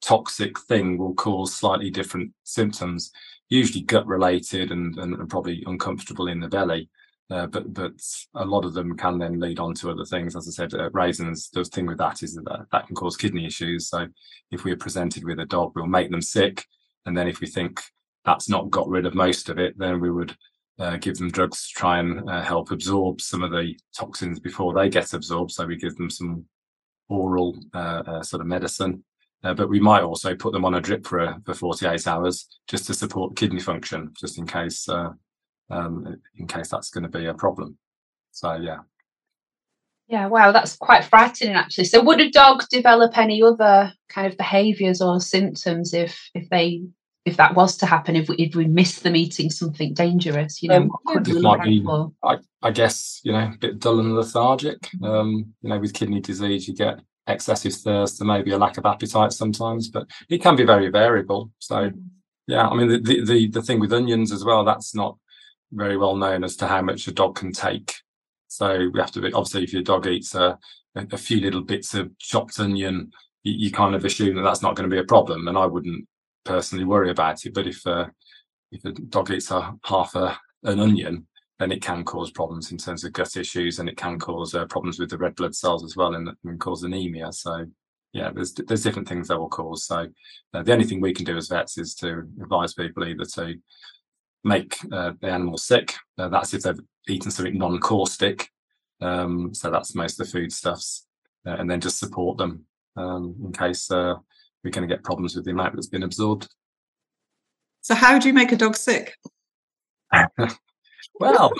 toxic 0.00 0.58
thing 0.60 0.96
will 0.96 1.14
cause 1.14 1.54
slightly 1.54 1.90
different 1.90 2.32
symptoms, 2.44 3.10
usually 3.48 3.82
gut 3.82 4.06
related 4.06 4.70
and, 4.70 4.96
and, 4.98 5.14
and 5.14 5.28
probably 5.28 5.64
uncomfortable 5.66 6.28
in 6.28 6.40
the 6.40 6.48
belly. 6.48 6.88
Uh, 7.30 7.46
but 7.46 7.72
but 7.74 7.92
a 8.36 8.44
lot 8.44 8.64
of 8.64 8.72
them 8.72 8.96
can 8.96 9.18
then 9.18 9.38
lead 9.38 9.58
on 9.58 9.74
to 9.74 9.90
other 9.90 10.04
things. 10.04 10.34
As 10.34 10.48
I 10.48 10.50
said, 10.50 10.74
uh, 10.74 10.90
raisins. 10.90 11.50
The 11.50 11.64
thing 11.64 11.86
with 11.86 11.98
that 11.98 12.22
is 12.22 12.34
that 12.34 12.66
that 12.72 12.86
can 12.86 12.96
cause 12.96 13.16
kidney 13.16 13.44
issues. 13.44 13.88
So 13.88 14.06
if 14.50 14.64
we're 14.64 14.76
presented 14.76 15.24
with 15.24 15.38
a 15.38 15.44
dog, 15.44 15.72
we'll 15.74 15.86
make 15.86 16.10
them 16.10 16.22
sick, 16.22 16.64
and 17.04 17.16
then 17.16 17.28
if 17.28 17.40
we 17.40 17.46
think 17.46 17.82
that's 18.24 18.48
not 18.48 18.70
got 18.70 18.88
rid 18.88 19.06
of 19.06 19.14
most 19.14 19.48
of 19.48 19.58
it, 19.58 19.78
then 19.78 20.00
we 20.00 20.10
would 20.10 20.36
uh, 20.78 20.96
give 20.96 21.16
them 21.16 21.30
drugs 21.30 21.68
to 21.68 21.74
try 21.74 21.98
and 21.98 22.28
uh, 22.28 22.42
help 22.42 22.70
absorb 22.70 23.20
some 23.20 23.42
of 23.42 23.50
the 23.50 23.74
toxins 23.94 24.38
before 24.38 24.72
they 24.72 24.88
get 24.88 25.12
absorbed. 25.12 25.50
So 25.50 25.66
we 25.66 25.76
give 25.76 25.96
them 25.96 26.10
some 26.10 26.44
oral 27.08 27.56
uh, 27.74 28.02
uh, 28.06 28.22
sort 28.22 28.40
of 28.40 28.46
medicine. 28.46 29.04
Uh, 29.44 29.54
but 29.54 29.68
we 29.68 29.78
might 29.78 30.02
also 30.02 30.34
put 30.34 30.52
them 30.52 30.64
on 30.64 30.74
a 30.74 30.80
drip 30.80 31.06
for, 31.06 31.36
for 31.44 31.54
48 31.54 32.06
hours 32.06 32.58
just 32.66 32.86
to 32.86 32.94
support 32.94 33.36
kidney 33.36 33.60
function, 33.60 34.12
just 34.18 34.36
in 34.38 34.46
case 34.46 34.88
uh, 34.88 35.10
um, 35.70 36.16
in 36.36 36.46
case 36.46 36.68
that's 36.68 36.90
going 36.90 37.04
to 37.04 37.18
be 37.18 37.26
a 37.26 37.34
problem. 37.34 37.76
So 38.32 38.54
yeah, 38.54 38.78
Yeah, 40.08 40.26
wow, 40.26 40.52
that's 40.52 40.76
quite 40.76 41.04
frightening 41.04 41.54
actually. 41.54 41.84
So 41.84 42.02
would 42.02 42.20
a 42.20 42.30
dog 42.30 42.64
develop 42.70 43.16
any 43.18 43.42
other 43.42 43.92
kind 44.08 44.26
of 44.26 44.36
behaviours 44.38 45.00
or 45.00 45.20
symptoms 45.20 45.92
if 45.94 46.30
if 46.34 46.48
they 46.50 46.82
if 47.24 47.36
that 47.36 47.54
was 47.54 47.76
to 47.76 47.86
happen, 47.86 48.16
if 48.16 48.28
we 48.28 48.36
if 48.36 48.54
we 48.54 48.66
miss 48.66 49.00
them 49.00 49.14
eating 49.16 49.50
something 49.50 49.92
dangerous, 49.92 50.62
you 50.62 50.68
know, 50.70 50.76
Um, 50.76 50.88
what 50.88 51.04
could 51.04 51.24
just 51.26 51.42
might 51.42 51.62
be- 51.62 51.84
for? 51.84 52.12
I, 52.22 52.38
I 52.62 52.70
guess 52.70 53.20
you 53.22 53.32
know 53.32 53.50
a 53.54 53.58
bit 53.60 53.78
dull 53.80 54.00
and 54.00 54.14
lethargic. 54.14 54.88
Um, 55.02 55.54
you 55.62 55.68
know, 55.68 55.78
with 55.78 55.92
kidney 55.92 56.20
disease, 56.20 56.66
you 56.66 56.74
get 56.74 57.00
excessive 57.26 57.74
thirst 57.74 58.20
and 58.20 58.28
maybe 58.28 58.52
a 58.52 58.58
lack 58.58 58.78
of 58.78 58.86
appetite 58.86 59.32
sometimes, 59.34 59.88
but 59.90 60.06
it 60.30 60.42
can 60.42 60.56
be 60.56 60.64
very 60.64 60.88
variable. 60.88 61.50
So 61.58 61.90
yeah, 62.46 62.66
I 62.68 62.74
mean 62.74 62.88
the 62.88 62.98
the 63.00 63.24
the, 63.24 63.48
the 63.48 63.62
thing 63.62 63.80
with 63.80 63.92
onions 63.92 64.32
as 64.32 64.44
well, 64.44 64.64
that's 64.64 64.94
not 64.94 65.18
very 65.72 65.96
well 65.96 66.16
known 66.16 66.44
as 66.44 66.56
to 66.56 66.66
how 66.66 66.82
much 66.82 67.06
a 67.08 67.12
dog 67.12 67.36
can 67.36 67.52
take. 67.52 67.94
So 68.48 68.90
we 68.92 69.00
have 69.00 69.12
to 69.12 69.20
be 69.20 69.32
obviously 69.32 69.64
if 69.64 69.72
your 69.72 69.82
dog 69.82 70.06
eats 70.06 70.34
a, 70.34 70.58
a, 70.94 71.18
few 71.18 71.40
little 71.40 71.62
bits 71.62 71.94
of 71.94 72.16
chopped 72.18 72.58
onion, 72.58 73.10
you, 73.42 73.66
you 73.66 73.70
kind 73.70 73.94
of 73.94 74.04
assume 74.04 74.36
that 74.36 74.42
that's 74.42 74.62
not 74.62 74.74
going 74.74 74.88
to 74.88 74.94
be 74.94 75.00
a 75.00 75.04
problem, 75.04 75.48
and 75.48 75.58
I 75.58 75.66
wouldn't 75.66 76.06
personally 76.44 76.84
worry 76.84 77.10
about 77.10 77.44
it. 77.44 77.54
But 77.54 77.66
if 77.66 77.86
uh, 77.86 78.06
if 78.72 78.84
a 78.84 78.92
dog 78.92 79.30
eats 79.30 79.50
a 79.50 79.74
half 79.84 80.14
a 80.14 80.38
an 80.64 80.80
onion, 80.80 81.26
then 81.58 81.72
it 81.72 81.82
can 81.82 82.04
cause 82.04 82.30
problems 82.30 82.72
in 82.72 82.78
terms 82.78 83.04
of 83.04 83.12
gut 83.12 83.36
issues, 83.36 83.78
and 83.78 83.88
it 83.88 83.96
can 83.96 84.18
cause 84.18 84.54
uh, 84.54 84.64
problems 84.66 84.98
with 84.98 85.10
the 85.10 85.18
red 85.18 85.34
blood 85.36 85.54
cells 85.54 85.84
as 85.84 85.96
well, 85.96 86.14
and, 86.14 86.30
and 86.44 86.60
cause 86.60 86.82
anemia. 86.84 87.30
So 87.32 87.66
yeah, 88.12 88.30
there's 88.34 88.54
there's 88.54 88.82
different 88.82 89.08
things 89.08 89.28
that 89.28 89.38
will 89.38 89.50
cause. 89.50 89.84
So 89.84 90.06
uh, 90.54 90.62
the 90.62 90.72
only 90.72 90.84
thing 90.84 91.00
we 91.00 91.14
can 91.14 91.26
do 91.26 91.36
as 91.36 91.48
vets 91.48 91.78
is 91.78 91.94
to 91.96 92.24
advise 92.42 92.74
people 92.74 93.04
either 93.04 93.24
to 93.34 93.54
make 94.44 94.76
uh, 94.92 95.12
the 95.20 95.28
animal 95.30 95.58
sick. 95.58 95.94
Uh, 96.18 96.28
that's 96.28 96.54
if 96.54 96.62
they've 96.62 96.80
eaten 97.08 97.30
something 97.30 97.58
non-caustic. 97.58 98.48
Um, 99.00 99.54
so 99.54 99.70
that's 99.70 99.94
most 99.94 100.20
of 100.20 100.26
the 100.26 100.32
foodstuffs, 100.32 101.06
uh, 101.46 101.56
and 101.58 101.70
then 101.70 101.80
just 101.80 101.98
support 101.98 102.38
them 102.38 102.64
um, 102.96 103.34
in 103.44 103.52
case 103.52 103.90
uh, 103.90 104.14
we're 104.64 104.70
going 104.70 104.88
to 104.88 104.92
get 104.94 105.04
problems 105.04 105.36
with 105.36 105.44
the 105.44 105.52
amount 105.52 105.74
that's 105.74 105.86
been 105.88 106.02
absorbed. 106.02 106.48
so 107.80 107.94
how 107.94 108.18
do 108.18 108.26
you 108.28 108.34
make 108.34 108.52
a 108.52 108.56
dog 108.56 108.76
sick? 108.76 109.16
Well, 111.20 111.52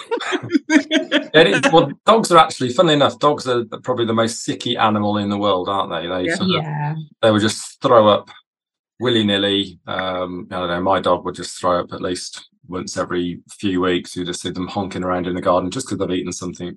it 0.69 1.47
is, 1.49 1.73
well, 1.73 1.91
dogs 2.07 2.31
are 2.31 2.39
actually, 2.39 2.73
funnily 2.73 2.95
enough, 2.95 3.19
dogs 3.19 3.49
are 3.49 3.65
probably 3.83 4.05
the 4.05 4.13
most 4.15 4.47
sicky 4.47 4.79
animal 4.79 5.17
in 5.19 5.29
the 5.29 5.39
world, 5.39 5.69
aren't 5.69 5.91
they? 5.91 6.07
They 6.09 6.29
Yeah. 6.29 6.35
sort 6.37 6.51
of, 6.51 6.63
Yeah. 6.63 6.95
they 7.23 7.31
would 7.33 7.41
just 7.41 7.81
throw 7.83 8.07
up 8.09 8.31
willy 9.01 9.25
nilly. 9.25 9.81
Um, 9.87 10.47
I 10.53 10.59
don't 10.61 10.69
know. 10.69 10.81
My 10.83 11.01
dog 11.01 11.25
would 11.25 11.35
just 11.35 11.59
throw 11.59 11.81
up 11.81 11.93
at 11.93 12.01
least 12.03 12.49
once 12.69 12.97
every 12.97 13.41
few 13.51 13.81
weeks. 13.81 14.17
You 14.17 14.25
just 14.25 14.43
see 14.43 14.51
them 14.51 14.69
honking 14.69 15.05
around 15.05 15.27
in 15.27 15.35
the 15.35 15.41
garden 15.41 15.71
just 15.71 15.87
because 15.87 15.99
they've 15.99 16.19
eaten 16.19 16.33
something 16.33 16.77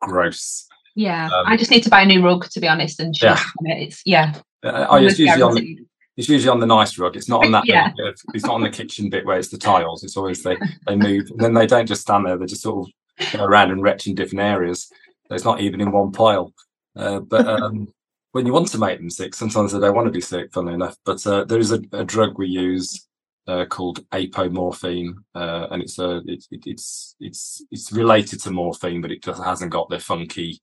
gross. 0.00 0.66
Yeah. 0.94 1.26
Um, 1.26 1.44
I 1.46 1.56
just 1.56 1.70
need 1.70 1.82
to 1.84 1.90
buy 1.90 2.02
a 2.02 2.06
new 2.06 2.24
rug 2.24 2.48
to 2.50 2.60
be 2.60 2.68
honest 2.68 3.00
and 3.00 3.14
Yeah. 3.20 3.40
it. 3.64 3.82
It's 3.88 4.02
yeah. 4.04 4.34
Uh, 4.64 4.86
oh, 4.90 4.96
it's 4.96 5.18
usually 5.18 5.42
on 5.42 5.54
the, 5.54 5.78
it's 6.16 6.28
usually 6.28 6.50
on 6.50 6.60
the 6.60 6.66
nice 6.66 6.98
rug. 6.98 7.16
It's 7.16 7.28
not 7.28 7.44
on 7.44 7.52
that. 7.52 7.64
Yeah. 7.66 7.92
bit. 7.96 8.20
It's 8.34 8.44
not 8.44 8.54
on 8.54 8.62
the 8.62 8.70
kitchen 8.70 9.08
bit 9.08 9.24
where 9.24 9.38
it's 9.38 9.50
the 9.50 9.58
tiles. 9.58 10.02
It's 10.02 10.16
always 10.16 10.42
they 10.42 10.56
they 10.86 10.96
move 10.96 11.30
and 11.30 11.40
then 11.40 11.54
they 11.54 11.66
don't 11.66 11.86
just 11.86 12.02
stand 12.02 12.26
there. 12.26 12.36
They 12.36 12.46
just 12.46 12.62
sort 12.62 12.88
of 12.88 13.32
go 13.32 13.44
around 13.44 13.70
and 13.70 13.82
retch 13.82 14.06
in 14.06 14.14
different 14.14 14.40
areas. 14.40 14.90
It's 15.30 15.44
not 15.44 15.60
even 15.60 15.80
in 15.80 15.92
one 15.92 16.12
pile. 16.12 16.52
Uh, 16.96 17.20
but 17.20 17.46
um, 17.62 17.88
when 18.32 18.46
you 18.46 18.52
want 18.52 18.68
to 18.68 18.78
make 18.78 18.98
them 18.98 19.10
sick, 19.10 19.34
sometimes 19.34 19.72
they 19.72 19.78
don't 19.80 19.94
want 19.94 20.06
to 20.06 20.12
be 20.12 20.20
sick. 20.20 20.52
Funnily 20.52 20.74
enough, 20.74 20.96
but 21.04 21.24
uh, 21.26 21.44
there 21.44 21.58
is 21.58 21.72
a, 21.72 21.80
a 21.92 22.04
drug 22.04 22.38
we 22.38 22.48
use 22.48 23.07
uh, 23.48 23.64
called 23.64 24.08
apomorphine, 24.10 25.14
uh, 25.34 25.66
and 25.70 25.82
it's 25.82 25.98
a 25.98 26.18
it, 26.26 26.44
it, 26.50 26.62
it's 26.66 27.16
it's 27.18 27.64
it's 27.70 27.90
related 27.90 28.40
to 28.42 28.50
morphine, 28.50 29.00
but 29.00 29.10
it 29.10 29.22
just 29.22 29.42
hasn't 29.42 29.72
got 29.72 29.88
the 29.88 29.98
funky 29.98 30.60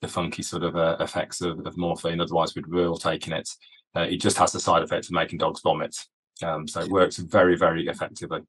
the 0.00 0.08
funky 0.08 0.42
sort 0.42 0.62
of 0.62 0.76
uh, 0.76 0.96
effects 1.00 1.40
of, 1.40 1.66
of 1.66 1.76
morphine. 1.76 2.20
Otherwise, 2.20 2.54
we'd 2.54 2.70
be 2.70 2.80
all 2.80 2.96
taking 2.96 3.32
it. 3.32 3.48
Uh, 3.96 4.02
it 4.02 4.20
just 4.20 4.38
has 4.38 4.52
the 4.52 4.60
side 4.60 4.82
effect 4.82 5.06
of 5.06 5.12
making 5.12 5.38
dogs 5.38 5.60
vomit. 5.60 5.96
Um, 6.42 6.68
so 6.68 6.80
it 6.80 6.88
works 6.88 7.16
very, 7.16 7.56
very 7.56 7.88
effectively. 7.88 8.40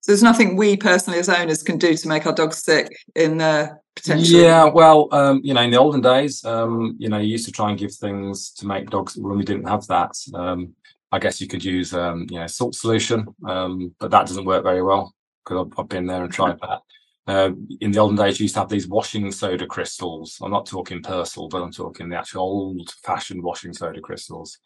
So 0.00 0.12
there's 0.12 0.22
nothing 0.22 0.56
we 0.56 0.78
personally 0.78 1.18
as 1.18 1.28
owners 1.28 1.62
can 1.62 1.76
do 1.76 1.94
to 1.94 2.08
make 2.08 2.24
our 2.24 2.32
dogs 2.32 2.62
sick 2.62 2.88
in 3.14 3.36
the 3.36 3.78
potential. 3.94 4.40
Yeah, 4.40 4.64
well, 4.64 5.08
um, 5.12 5.42
you 5.44 5.52
know, 5.52 5.60
in 5.60 5.70
the 5.70 5.78
olden 5.78 6.00
days, 6.00 6.42
um, 6.46 6.96
you 6.98 7.10
know, 7.10 7.18
you 7.18 7.28
used 7.28 7.44
to 7.44 7.52
try 7.52 7.68
and 7.68 7.78
give 7.78 7.92
things 7.92 8.52
to 8.52 8.66
make 8.66 8.88
dogs 8.88 9.18
when 9.18 9.36
we 9.36 9.44
didn't 9.44 9.68
have 9.68 9.86
that. 9.88 10.12
Um, 10.32 10.74
I 11.12 11.18
guess 11.18 11.40
you 11.40 11.48
could 11.48 11.64
use, 11.64 11.92
um, 11.92 12.26
you 12.30 12.38
know, 12.38 12.46
salt 12.46 12.74
solution, 12.74 13.26
um, 13.46 13.94
but 13.98 14.10
that 14.10 14.26
doesn't 14.26 14.44
work 14.44 14.62
very 14.62 14.82
well 14.82 15.12
because 15.44 15.66
I've, 15.66 15.78
I've 15.78 15.88
been 15.88 16.06
there 16.06 16.22
and 16.22 16.32
tried 16.32 16.58
that. 16.60 16.80
Uh, 17.26 17.50
in 17.80 17.92
the 17.92 17.98
olden 17.98 18.16
days, 18.16 18.40
you 18.40 18.44
used 18.44 18.54
to 18.54 18.60
have 18.60 18.68
these 18.68 18.88
washing 18.88 19.30
soda 19.30 19.66
crystals. 19.66 20.38
I'm 20.42 20.50
not 20.50 20.66
talking 20.66 21.02
Persil, 21.02 21.50
but 21.50 21.62
I'm 21.62 21.72
talking 21.72 22.08
the 22.08 22.16
actual 22.16 22.42
old-fashioned 22.42 23.42
washing 23.42 23.72
soda 23.72 24.00
crystals, 24.00 24.58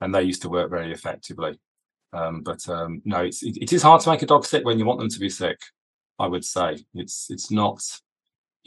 and 0.00 0.14
they 0.14 0.22
used 0.22 0.42
to 0.42 0.48
work 0.48 0.70
very 0.70 0.92
effectively. 0.92 1.58
Um, 2.12 2.42
but 2.42 2.68
um, 2.68 3.02
no, 3.04 3.20
it's, 3.22 3.42
it, 3.42 3.56
it 3.60 3.72
is 3.72 3.82
hard 3.82 4.00
to 4.02 4.10
make 4.10 4.22
a 4.22 4.26
dog 4.26 4.44
sick 4.44 4.64
when 4.64 4.78
you 4.78 4.84
want 4.84 5.00
them 5.00 5.08
to 5.08 5.20
be 5.20 5.28
sick. 5.28 5.58
I 6.18 6.28
would 6.28 6.44
say 6.44 6.78
it's 6.94 7.28
it's 7.30 7.50
not 7.50 7.82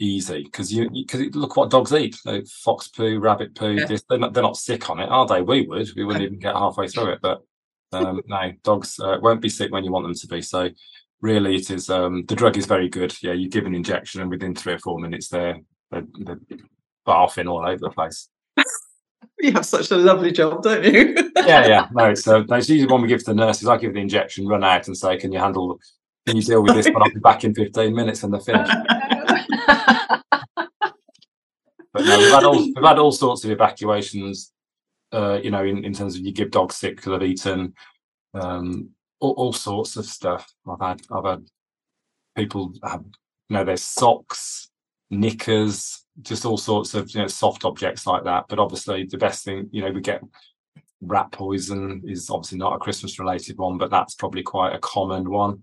easy 0.00 0.44
because 0.44 0.72
you 0.72 0.88
because 0.90 1.20
look 1.34 1.56
what 1.56 1.70
dogs 1.70 1.92
eat: 1.92 2.16
they, 2.24 2.42
fox 2.44 2.88
poo, 2.88 3.18
rabbit 3.18 3.54
poo. 3.54 3.72
Yeah. 3.72 3.86
this- 3.86 4.04
They're 4.08 4.18
not 4.18 4.32
they're 4.34 4.42
not 4.42 4.56
sick 4.56 4.88
on 4.90 5.00
it, 5.00 5.08
are 5.08 5.26
they? 5.26 5.42
We 5.42 5.66
would. 5.66 5.88
We 5.96 6.04
wouldn't 6.04 6.24
even 6.24 6.38
get 6.38 6.54
halfway 6.54 6.88
through 6.88 7.12
it. 7.12 7.20
But 7.22 7.42
um, 7.92 8.20
no, 8.26 8.52
dogs 8.64 8.98
uh, 9.00 9.18
won't 9.20 9.40
be 9.40 9.48
sick 9.48 9.72
when 9.72 9.84
you 9.84 9.92
want 9.92 10.04
them 10.06 10.14
to 10.14 10.26
be. 10.28 10.42
So 10.42 10.68
really, 11.20 11.56
it 11.56 11.70
is 11.70 11.90
um, 11.90 12.24
the 12.26 12.34
drug 12.36 12.56
is 12.56 12.66
very 12.66 12.88
good. 12.88 13.14
Yeah, 13.22 13.32
you 13.32 13.48
give 13.48 13.66
an 13.66 13.74
injection, 13.74 14.20
and 14.20 14.30
within 14.30 14.54
three 14.54 14.74
or 14.74 14.78
four 14.78 14.98
minutes, 15.00 15.28
they're 15.28 15.58
they're, 15.90 16.06
they're 16.20 16.40
barfing 17.06 17.50
all 17.50 17.66
over 17.66 17.78
the 17.78 17.90
place. 17.90 18.28
You 19.40 19.52
have 19.52 19.66
such 19.66 19.92
a 19.92 19.96
lovely 19.96 20.32
job, 20.32 20.64
don't 20.64 20.82
you? 20.84 21.14
yeah, 21.46 21.64
yeah. 21.66 21.86
No, 21.92 22.06
it's 22.10 22.26
uh, 22.26 22.40
no, 22.48 22.56
it's 22.56 22.68
usually 22.68 22.90
one 22.90 23.02
we 23.02 23.06
give 23.08 23.20
to 23.20 23.26
the 23.26 23.34
nurses. 23.34 23.68
I 23.68 23.76
give 23.76 23.94
the 23.94 24.00
injection, 24.00 24.48
run 24.48 24.64
out, 24.64 24.88
and 24.88 24.96
say, 24.96 25.16
"Can 25.16 25.30
you 25.32 25.38
handle? 25.38 25.78
Can 26.26 26.34
you 26.36 26.42
deal 26.42 26.60
with 26.60 26.74
this?" 26.74 26.90
But 26.90 27.02
I'll 27.02 27.10
be 27.14 27.20
back 27.20 27.44
in 27.44 27.54
fifteen 27.54 27.94
minutes, 27.94 28.24
and 28.24 28.32
they're 28.32 28.40
finished. 28.40 28.72
But 31.92 32.04
no, 32.04 32.18
we've 32.18 32.30
had 32.30 32.44
all 32.44 32.58
we've 32.58 32.84
had 32.84 32.98
all 32.98 33.12
sorts 33.12 33.44
of 33.44 33.50
evacuations. 33.50 34.52
Uh, 35.10 35.40
you 35.42 35.50
know, 35.50 35.64
in, 35.64 35.84
in 35.84 35.92
terms 35.94 36.16
of 36.16 36.20
you 36.20 36.32
give 36.32 36.50
dogs 36.50 36.76
sick 36.76 36.96
because 36.96 37.18
they've 37.18 37.30
eaten 37.30 37.74
um, 38.34 38.90
all, 39.20 39.32
all 39.32 39.52
sorts 39.52 39.96
of 39.96 40.04
stuff. 40.04 40.52
I've 40.68 40.80
had 40.80 41.00
I've 41.10 41.24
had 41.24 41.44
people 42.36 42.72
have 42.84 43.04
you 43.48 43.56
know 43.56 43.64
their 43.64 43.78
socks 43.78 44.70
knickers, 45.10 46.04
just 46.22 46.44
all 46.44 46.58
sorts 46.58 46.94
of 46.94 47.10
you 47.14 47.20
know 47.20 47.26
soft 47.26 47.64
objects 47.64 48.06
like 48.06 48.24
that. 48.24 48.44
But 48.48 48.58
obviously, 48.58 49.04
the 49.04 49.18
best 49.18 49.44
thing 49.44 49.68
you 49.72 49.82
know 49.82 49.90
we 49.90 50.00
get 50.00 50.22
rat 51.00 51.32
poison 51.32 52.02
is 52.06 52.28
obviously 52.28 52.58
not 52.58 52.74
a 52.74 52.78
Christmas 52.78 53.18
related 53.18 53.56
one, 53.56 53.78
but 53.78 53.90
that's 53.90 54.14
probably 54.14 54.42
quite 54.42 54.74
a 54.74 54.80
common 54.80 55.30
one. 55.30 55.62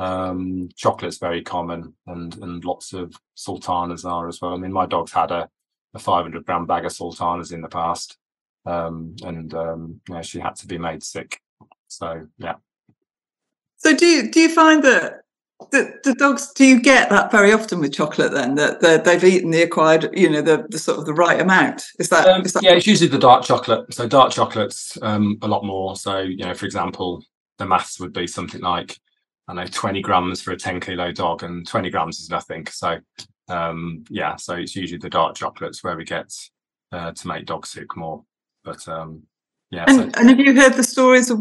Um, 0.00 0.70
chocolate's 0.76 1.18
very 1.18 1.42
common, 1.42 1.92
and 2.06 2.34
and 2.38 2.64
lots 2.64 2.94
of 2.94 3.14
sultanas 3.34 4.06
are 4.06 4.28
as 4.28 4.40
well. 4.40 4.54
I 4.54 4.56
mean, 4.56 4.72
my 4.72 4.86
dog's 4.86 5.12
had 5.12 5.30
a, 5.30 5.46
a 5.94 5.98
500 5.98 6.46
gram 6.46 6.64
bag 6.64 6.86
of 6.86 6.92
sultanas 6.92 7.52
in 7.52 7.60
the 7.60 7.68
past, 7.68 8.16
um, 8.64 9.14
and 9.22 9.52
um, 9.52 10.00
yeah, 10.08 10.22
she 10.22 10.40
had 10.40 10.56
to 10.56 10.66
be 10.66 10.78
made 10.78 11.02
sick. 11.02 11.42
So 11.88 12.26
yeah. 12.38 12.54
So 13.76 13.94
do 13.94 14.06
you 14.06 14.30
do 14.30 14.40
you 14.40 14.48
find 14.48 14.82
that 14.84 15.20
the, 15.70 15.92
the 16.02 16.14
dogs 16.14 16.50
do 16.54 16.64
you 16.64 16.80
get 16.80 17.10
that 17.10 17.30
very 17.30 17.52
often 17.52 17.80
with 17.80 17.92
chocolate 17.92 18.32
then 18.32 18.54
that 18.54 19.04
they've 19.04 19.24
eaten 19.24 19.50
the 19.50 19.60
acquired 19.60 20.08
you 20.14 20.30
know 20.30 20.40
the, 20.40 20.64
the 20.70 20.78
sort 20.78 20.98
of 20.98 21.04
the 21.04 21.12
right 21.12 21.38
amount 21.38 21.84
is 21.98 22.08
that, 22.08 22.26
um, 22.26 22.42
is 22.42 22.54
that 22.54 22.62
yeah 22.62 22.72
it's 22.72 22.86
usually 22.86 23.10
the 23.10 23.18
dark 23.18 23.44
chocolate 23.44 23.92
so 23.92 24.08
dark 24.08 24.32
chocolates 24.32 24.96
um, 25.02 25.36
a 25.42 25.48
lot 25.48 25.62
more 25.62 25.96
so 25.96 26.20
you 26.20 26.44
know 26.44 26.54
for 26.54 26.64
example 26.64 27.22
the 27.58 27.66
maths 27.66 28.00
would 28.00 28.12
be 28.12 28.26
something 28.26 28.62
like 28.62 28.98
i 29.50 29.52
know 29.52 29.66
20 29.66 30.00
grams 30.00 30.40
for 30.40 30.52
a 30.52 30.56
10 30.56 30.80
kilo 30.80 31.12
dog 31.12 31.42
and 31.42 31.66
20 31.66 31.90
grams 31.90 32.20
is 32.20 32.30
nothing 32.30 32.66
so 32.66 32.98
um, 33.48 34.04
yeah 34.08 34.36
so 34.36 34.54
it's 34.54 34.76
usually 34.76 34.98
the 34.98 35.10
dark 35.10 35.34
chocolates 35.34 35.82
where 35.82 35.96
we 35.96 36.04
get 36.04 36.32
uh, 36.92 37.10
to 37.12 37.26
make 37.26 37.46
dogs 37.46 37.70
sick 37.70 37.96
more 37.96 38.22
but 38.64 38.86
um, 38.88 39.22
yeah 39.70 39.84
and, 39.88 40.14
so, 40.14 40.20
and 40.20 40.28
have 40.28 40.38
you 40.38 40.54
heard 40.54 40.74
the 40.74 40.84
stories 40.84 41.30
of 41.30 41.40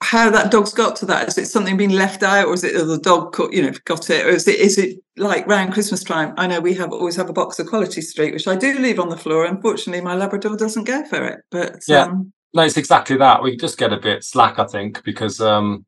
how 0.00 0.30
that 0.30 0.50
dog's 0.50 0.72
got 0.72 0.94
to 0.96 1.06
that. 1.06 1.28
Is 1.28 1.38
it 1.38 1.46
something 1.46 1.76
being 1.76 1.90
left 1.90 2.22
out, 2.22 2.46
or 2.46 2.54
is 2.54 2.62
it 2.62 2.74
the 2.86 2.98
dog, 2.98 3.36
you 3.52 3.62
know, 3.62 3.72
got 3.84 4.08
it, 4.10 4.26
or 4.26 4.30
is 4.30 4.46
it 4.46 4.60
is 4.60 4.78
it 4.78 4.98
like 5.16 5.46
round 5.46 5.72
Christmas 5.72 6.04
time? 6.04 6.34
I 6.36 6.46
know 6.46 6.60
we 6.60 6.74
have 6.74 6.92
always 6.92 7.16
have 7.16 7.28
a 7.28 7.32
box 7.32 7.58
of 7.58 7.66
Quality 7.66 8.00
Street, 8.00 8.32
which 8.32 8.46
I 8.46 8.54
do 8.54 8.78
leave 8.78 9.00
on 9.00 9.08
the 9.08 9.16
floor. 9.16 9.44
Unfortunately, 9.44 10.00
my 10.00 10.14
Labrador 10.14 10.56
doesn't 10.56 10.84
go 10.84 11.04
for 11.04 11.24
it. 11.26 11.40
But 11.50 11.82
yeah, 11.88 12.02
um, 12.02 12.32
no, 12.54 12.62
it's 12.62 12.76
exactly 12.76 13.16
that. 13.16 13.42
We 13.42 13.56
just 13.56 13.78
get 13.78 13.92
a 13.92 13.98
bit 13.98 14.22
slack, 14.22 14.58
I 14.58 14.66
think, 14.66 15.02
because 15.02 15.40
um, 15.40 15.84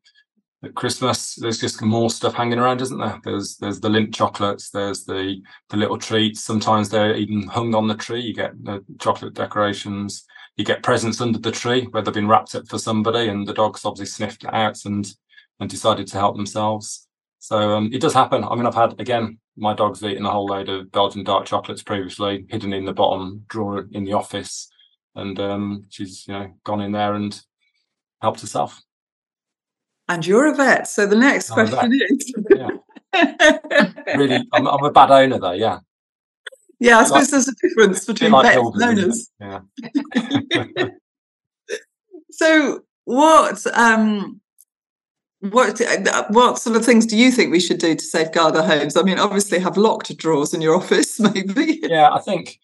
at 0.63 0.75
Christmas 0.75 1.35
there's 1.35 1.59
just 1.59 1.81
more 1.81 2.09
stuff 2.09 2.35
hanging 2.35 2.59
around, 2.59 2.81
isn't 2.81 2.99
there? 2.99 3.19
There's 3.23 3.57
there's 3.57 3.79
the 3.79 3.89
Lindt 3.89 4.13
chocolates, 4.13 4.69
there's 4.69 5.05
the 5.05 5.41
the 5.69 5.77
little 5.77 5.97
treats. 5.97 6.43
Sometimes 6.43 6.89
they're 6.89 7.15
even 7.15 7.47
hung 7.47 7.73
on 7.75 7.87
the 7.87 7.95
tree. 7.95 8.21
You 8.21 8.33
get 8.33 8.63
the 8.63 8.83
chocolate 8.99 9.33
decorations 9.33 10.25
you 10.57 10.65
get 10.65 10.83
presents 10.83 11.21
under 11.21 11.39
the 11.39 11.51
tree 11.51 11.87
where 11.91 12.03
they've 12.03 12.13
been 12.13 12.27
wrapped 12.27 12.55
up 12.55 12.67
for 12.67 12.77
somebody 12.77 13.29
and 13.29 13.47
the 13.47 13.53
dogs 13.53 13.85
obviously 13.85 14.05
sniffed 14.05 14.43
it 14.43 14.53
out 14.53 14.85
and 14.85 15.13
and 15.59 15.69
decided 15.69 16.07
to 16.07 16.17
help 16.17 16.35
themselves 16.35 17.07
so 17.39 17.57
um, 17.71 17.89
it 17.93 18.01
does 18.01 18.13
happen 18.13 18.43
i 18.43 18.55
mean 18.55 18.65
i've 18.65 18.75
had 18.75 18.99
again 18.99 19.37
my 19.57 19.73
dog's 19.73 20.03
eaten 20.03 20.25
a 20.25 20.29
whole 20.29 20.45
load 20.45 20.69
of 20.69 20.91
belgian 20.91 21.23
dark 21.23 21.45
chocolates 21.45 21.83
previously 21.83 22.45
hidden 22.49 22.73
in 22.73 22.85
the 22.85 22.93
bottom 22.93 23.43
drawer 23.47 23.87
in 23.91 24.03
the 24.03 24.13
office 24.13 24.69
and 25.15 25.39
um, 25.39 25.85
she's 25.89 26.27
you 26.27 26.33
know 26.33 26.51
gone 26.63 26.81
in 26.81 26.91
there 26.91 27.15
and 27.15 27.41
helped 28.21 28.41
herself 28.41 28.81
and 30.11 30.25
you're 30.25 30.45
a 30.45 30.55
vet 30.55 30.87
so 30.87 31.05
the 31.05 31.15
next 31.15 31.49
I'm 31.51 31.67
question 31.67 31.91
is 31.93 32.33
yeah. 32.49 32.69
really 34.15 34.47
I'm, 34.53 34.67
I'm 34.67 34.83
a 34.83 34.91
bad 34.91 35.11
owner 35.11 35.39
though 35.39 35.51
yeah 35.51 35.79
yeah, 36.81 36.97
I 36.97 37.03
suppose 37.03 37.29
there's 37.29 37.47
a 37.47 37.53
difference 37.61 38.05
between 38.05 38.31
like 38.31 38.55
vets 38.55 38.81
and 38.81 38.83
owners. 38.83 39.31
Yeah. 39.39 39.59
so 42.31 42.81
what 43.05 43.61
um 43.77 44.41
what 45.41 45.79
what 46.29 46.57
sort 46.57 46.75
of 46.75 46.83
things 46.83 47.05
do 47.05 47.15
you 47.15 47.29
think 47.29 47.51
we 47.51 47.59
should 47.59 47.77
do 47.77 47.93
to 47.93 48.03
safeguard 48.03 48.55
our 48.55 48.63
homes? 48.65 48.97
I 48.97 49.03
mean, 49.03 49.19
obviously 49.19 49.59
have 49.59 49.77
locked 49.77 50.17
drawers 50.17 50.55
in 50.55 50.61
your 50.61 50.75
office, 50.81 51.19
maybe. 51.19 51.81
Yeah, 51.83 52.09
I 52.11 52.19
think 52.19 52.59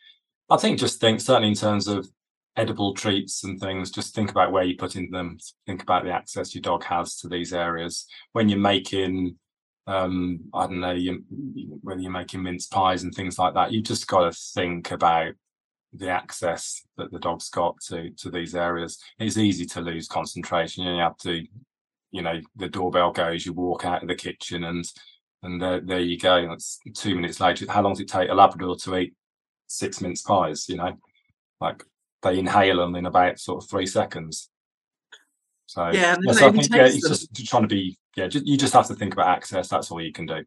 I 0.50 0.58
think 0.58 0.80
just 0.80 1.00
think 1.00 1.22
certainly 1.22 1.50
in 1.50 1.56
terms 1.56 1.88
of 1.88 2.10
edible 2.58 2.94
treats 2.94 3.44
and 3.44 3.60
things, 3.60 3.92
just 3.92 4.14
think 4.14 4.32
about 4.32 4.52
where 4.52 4.64
you're 4.64 4.78
putting 4.78 5.12
them. 5.12 5.38
Think 5.66 5.84
about 5.84 6.04
the 6.04 6.12
access 6.12 6.54
your 6.54 6.62
dog 6.62 6.84
has 6.84 7.18
to 7.20 7.30
these 7.30 7.54
areas. 7.54 8.06
When 8.34 8.50
you're 8.50 8.60
making 8.60 9.38
um, 9.88 10.42
I 10.54 10.68
don't 10.68 10.82
know, 10.82 10.92
you, 10.92 11.24
whether 11.82 12.02
you're 12.02 12.12
making 12.12 12.44
mince 12.44 12.68
pies 12.68 13.04
and 13.04 13.14
things 13.14 13.40
like 13.40 13.54
that, 13.54 13.72
you 13.72 13.82
just 13.82 14.06
got 14.08 14.30
to 14.30 14.38
think 14.54 14.92
about 14.92 15.34
the 15.94 16.10
access 16.10 16.84
that 16.98 17.12
the 17.12 17.20
dog's 17.20 17.50
got 17.50 17.80
to 17.88 18.10
to 18.12 18.30
these 18.30 18.54
areas. 18.54 19.00
It's 19.18 19.38
easy 19.38 19.66
to 19.68 19.82
lose 19.82 20.10
concentration. 20.10 20.84
You 20.84 21.00
have 21.00 21.18
to, 21.20 21.42
you 22.12 22.22
know, 22.22 22.42
the 22.58 22.68
doorbell 22.68 23.12
goes, 23.14 23.46
you 23.46 23.54
walk 23.54 23.86
out 23.86 24.02
of 24.02 24.10
the 24.10 24.16
kitchen, 24.16 24.66
and 24.66 24.86
and 25.42 25.62
there, 25.62 25.80
there 25.80 26.00
you 26.00 26.20
go. 26.20 26.46
That's 26.48 26.80
two 26.94 27.16
minutes 27.16 27.40
later. 27.40 27.66
How 27.70 27.82
long 27.82 27.94
does 27.94 28.02
it 28.02 28.10
take 28.10 28.30
a 28.30 28.34
Labrador 28.34 28.76
to 28.78 28.98
eat 28.98 29.14
six 29.68 30.02
mince 30.02 30.22
pies? 30.22 30.68
You 30.68 30.76
know, 30.76 30.98
like 31.62 31.84
they 32.24 32.40
inhale 32.40 32.78
them 32.78 32.96
in 32.96 33.06
about 33.06 33.40
sort 33.40 33.64
of 33.64 33.70
three 33.70 33.86
seconds. 33.86 34.50
So 35.68 35.90
yeah, 35.90 36.16
yeah 36.22 36.34
so 36.34 36.48
I 36.48 36.52
think 36.52 36.74
yeah, 36.74 36.86
it's 36.86 37.08
just 37.08 37.48
trying 37.48 37.64
to 37.64 37.68
be 37.68 37.98
yeah. 38.16 38.28
Just, 38.28 38.48
you 38.48 38.58
just 38.58 38.74
have 38.74 38.88
to 38.88 38.96
think 38.96 39.14
about 39.14 39.28
access. 39.28 39.68
That's 39.68 39.92
all 39.92 40.02
you 40.02 40.14
can 40.14 40.26
do. 40.26 40.44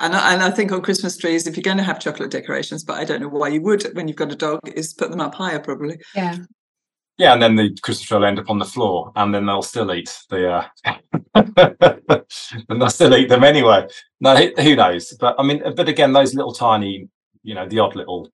And 0.00 0.14
I, 0.14 0.34
and 0.34 0.42
I 0.42 0.50
think 0.50 0.70
on 0.70 0.82
Christmas 0.82 1.16
trees, 1.16 1.46
if 1.46 1.56
you're 1.56 1.62
going 1.62 1.78
to 1.78 1.82
have 1.82 1.98
chocolate 1.98 2.30
decorations, 2.30 2.84
but 2.84 2.98
I 2.98 3.04
don't 3.04 3.20
know 3.20 3.28
why 3.28 3.48
you 3.48 3.60
would 3.62 3.82
when 3.96 4.06
you've 4.06 4.16
got 4.16 4.30
a 4.30 4.36
dog, 4.36 4.60
is 4.74 4.94
put 4.94 5.10
them 5.10 5.20
up 5.20 5.34
higher 5.34 5.58
probably. 5.58 5.98
Yeah. 6.14 6.36
Yeah, 7.16 7.32
and 7.32 7.42
then 7.42 7.56
the 7.56 7.76
Christmas 7.82 8.06
tree 8.06 8.16
will 8.16 8.26
end 8.26 8.38
up 8.38 8.48
on 8.48 8.60
the 8.60 8.64
floor, 8.64 9.10
and 9.16 9.34
then 9.34 9.44
they'll 9.44 9.60
still 9.60 9.92
eat 9.92 10.16
the, 10.30 10.48
uh, 10.84 10.94
and 11.34 12.80
they'll 12.80 12.90
still 12.90 13.16
eat 13.16 13.28
them 13.28 13.42
anyway. 13.42 13.88
No, 14.20 14.36
who 14.36 14.76
knows? 14.76 15.12
But 15.18 15.34
I 15.36 15.42
mean, 15.42 15.60
but 15.74 15.88
again, 15.88 16.12
those 16.12 16.36
little 16.36 16.52
tiny, 16.52 17.08
you 17.42 17.56
know, 17.56 17.66
the 17.68 17.80
odd 17.80 17.96
little 17.96 18.30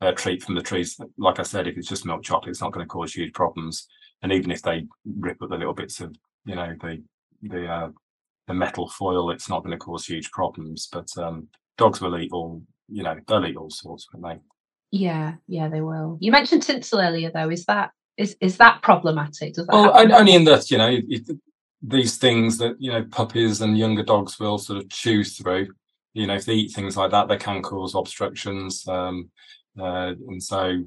uh, 0.00 0.12
treat 0.12 0.42
from 0.42 0.54
the 0.54 0.62
trees. 0.62 0.98
Like 1.18 1.38
I 1.38 1.42
said, 1.42 1.66
if 1.66 1.76
it's 1.76 1.88
just 1.88 2.06
milk 2.06 2.22
chocolate, 2.22 2.50
it's 2.50 2.60
not 2.60 2.72
going 2.72 2.84
to 2.84 2.88
cause 2.88 3.14
huge 3.14 3.32
problems 3.32 3.88
and 4.22 4.32
even 4.32 4.50
if 4.50 4.62
they 4.62 4.86
rip 5.04 5.40
up 5.42 5.50
the 5.50 5.56
little 5.56 5.74
bits 5.74 6.00
of 6.00 6.14
you 6.44 6.54
know 6.54 6.74
the 6.80 7.02
the 7.42 7.66
uh, 7.66 7.88
the 8.48 8.54
metal 8.54 8.88
foil, 8.88 9.30
it's 9.30 9.48
not 9.48 9.62
going 9.62 9.72
to 9.72 9.78
cause 9.78 10.06
huge 10.06 10.30
problems. 10.30 10.88
But 10.90 11.08
um, 11.18 11.48
dogs 11.76 12.00
will 12.00 12.18
eat 12.18 12.32
all 12.32 12.62
you 12.88 13.02
know 13.02 13.16
they'll 13.26 13.46
eat 13.46 13.56
all 13.56 13.70
sorts, 13.70 14.06
won't 14.12 14.40
they? 14.40 14.42
Yeah, 14.98 15.34
yeah, 15.48 15.68
they 15.68 15.80
will. 15.80 16.18
You 16.20 16.32
mentioned 16.32 16.62
tinsel 16.62 17.00
earlier, 17.00 17.30
though. 17.32 17.50
Is 17.50 17.64
that 17.66 17.90
is 18.16 18.36
is 18.40 18.56
that 18.58 18.82
problematic? 18.82 19.54
Does 19.54 19.66
that 19.66 19.72
well, 19.72 20.14
only 20.14 20.34
in 20.34 20.44
that 20.44 20.70
you 20.70 20.78
know 20.78 20.90
it, 20.90 21.30
these 21.82 22.16
things 22.16 22.58
that 22.58 22.76
you 22.78 22.90
know 22.90 23.04
puppies 23.04 23.60
and 23.60 23.76
younger 23.76 24.02
dogs 24.02 24.38
will 24.40 24.58
sort 24.58 24.78
of 24.82 24.88
chew 24.88 25.24
through. 25.24 25.68
You 26.14 26.26
know, 26.26 26.34
if 26.34 26.46
they 26.46 26.54
eat 26.54 26.72
things 26.72 26.96
like 26.96 27.10
that, 27.10 27.28
they 27.28 27.36
can 27.36 27.60
cause 27.60 27.94
obstructions. 27.94 28.88
Um, 28.88 29.30
uh, 29.78 30.14
and 30.28 30.42
so 30.42 30.82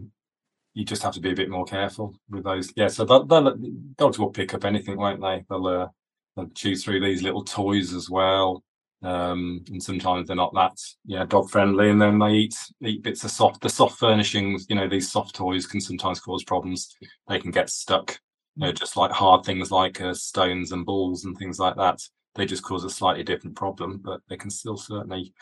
you 0.73 0.85
just 0.85 1.03
have 1.03 1.13
to 1.13 1.19
be 1.19 1.31
a 1.31 1.35
bit 1.35 1.49
more 1.49 1.65
careful 1.65 2.15
with 2.29 2.43
those. 2.43 2.71
Yeah, 2.75 2.87
so 2.87 3.05
they'll, 3.05 3.25
they'll, 3.25 3.55
dogs 3.97 4.19
will 4.19 4.29
pick 4.29 4.53
up 4.53 4.65
anything, 4.65 4.97
won't 4.97 5.21
they? 5.21 5.43
They'll, 5.49 5.67
uh, 5.67 5.87
they'll 6.35 6.49
chew 6.49 6.75
through 6.75 7.01
these 7.01 7.23
little 7.23 7.43
toys 7.43 7.93
as 7.93 8.09
well. 8.09 8.63
Um, 9.01 9.63
and 9.69 9.81
sometimes 9.81 10.27
they're 10.27 10.35
not 10.35 10.53
that 10.55 10.77
yeah 11.05 11.23
dog 11.23 11.49
friendly, 11.49 11.89
and 11.89 12.01
then 12.01 12.19
they 12.19 12.31
eat 12.31 12.55
eat 12.83 13.01
bits 13.01 13.23
of 13.23 13.31
soft 13.31 13.61
the 13.61 13.69
soft 13.69 13.97
furnishings. 13.97 14.65
You 14.67 14.75
know, 14.75 14.89
these 14.89 15.09
soft 15.09 15.35
toys 15.35 15.65
can 15.65 15.79
sometimes 15.79 16.19
cause 16.19 16.43
problems. 16.43 16.93
They 17.29 17.39
can 17.39 17.51
get 17.51 17.69
stuck. 17.69 18.19
You 18.57 18.65
know, 18.65 18.71
just 18.73 18.97
like 18.97 19.11
hard 19.11 19.45
things 19.45 19.71
like 19.71 20.01
uh, 20.01 20.13
stones 20.13 20.73
and 20.73 20.85
balls 20.85 21.23
and 21.23 21.37
things 21.37 21.59
like 21.59 21.77
that. 21.77 22.01
They 22.35 22.45
just 22.45 22.63
cause 22.63 22.83
a 22.83 22.89
slightly 22.89 23.23
different 23.23 23.55
problem, 23.55 24.01
but 24.03 24.19
they 24.27 24.35
can 24.35 24.49
still 24.49 24.75
certainly 24.75 25.33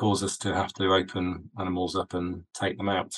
cause 0.00 0.22
us 0.24 0.38
to 0.38 0.54
have 0.54 0.72
to 0.72 0.94
open 0.94 1.50
animals 1.58 1.94
up 1.94 2.14
and 2.14 2.42
take 2.54 2.78
them 2.78 2.88
out. 2.88 3.14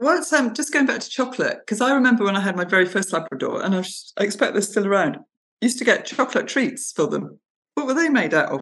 Well, 0.00 0.20
um, 0.36 0.52
just 0.54 0.72
going 0.72 0.86
back 0.86 1.00
to 1.00 1.08
chocolate, 1.08 1.58
because 1.60 1.80
I 1.80 1.94
remember 1.94 2.24
when 2.24 2.34
I 2.34 2.40
had 2.40 2.56
my 2.56 2.64
very 2.64 2.84
first 2.84 3.12
Labrador, 3.12 3.62
and 3.62 3.76
I, 3.76 3.84
I 4.18 4.24
expect 4.24 4.54
they're 4.54 4.62
still 4.62 4.88
around, 4.88 5.18
used 5.60 5.78
to 5.78 5.84
get 5.84 6.04
chocolate 6.04 6.48
treats 6.48 6.90
for 6.90 7.06
them. 7.06 7.38
What 7.74 7.86
were 7.86 7.94
they 7.94 8.08
made 8.08 8.34
out 8.34 8.50
of? 8.50 8.60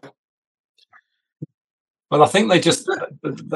Well, 2.11 2.21
I 2.21 2.27
think 2.27 2.51
they 2.51 2.59
just, 2.59 2.87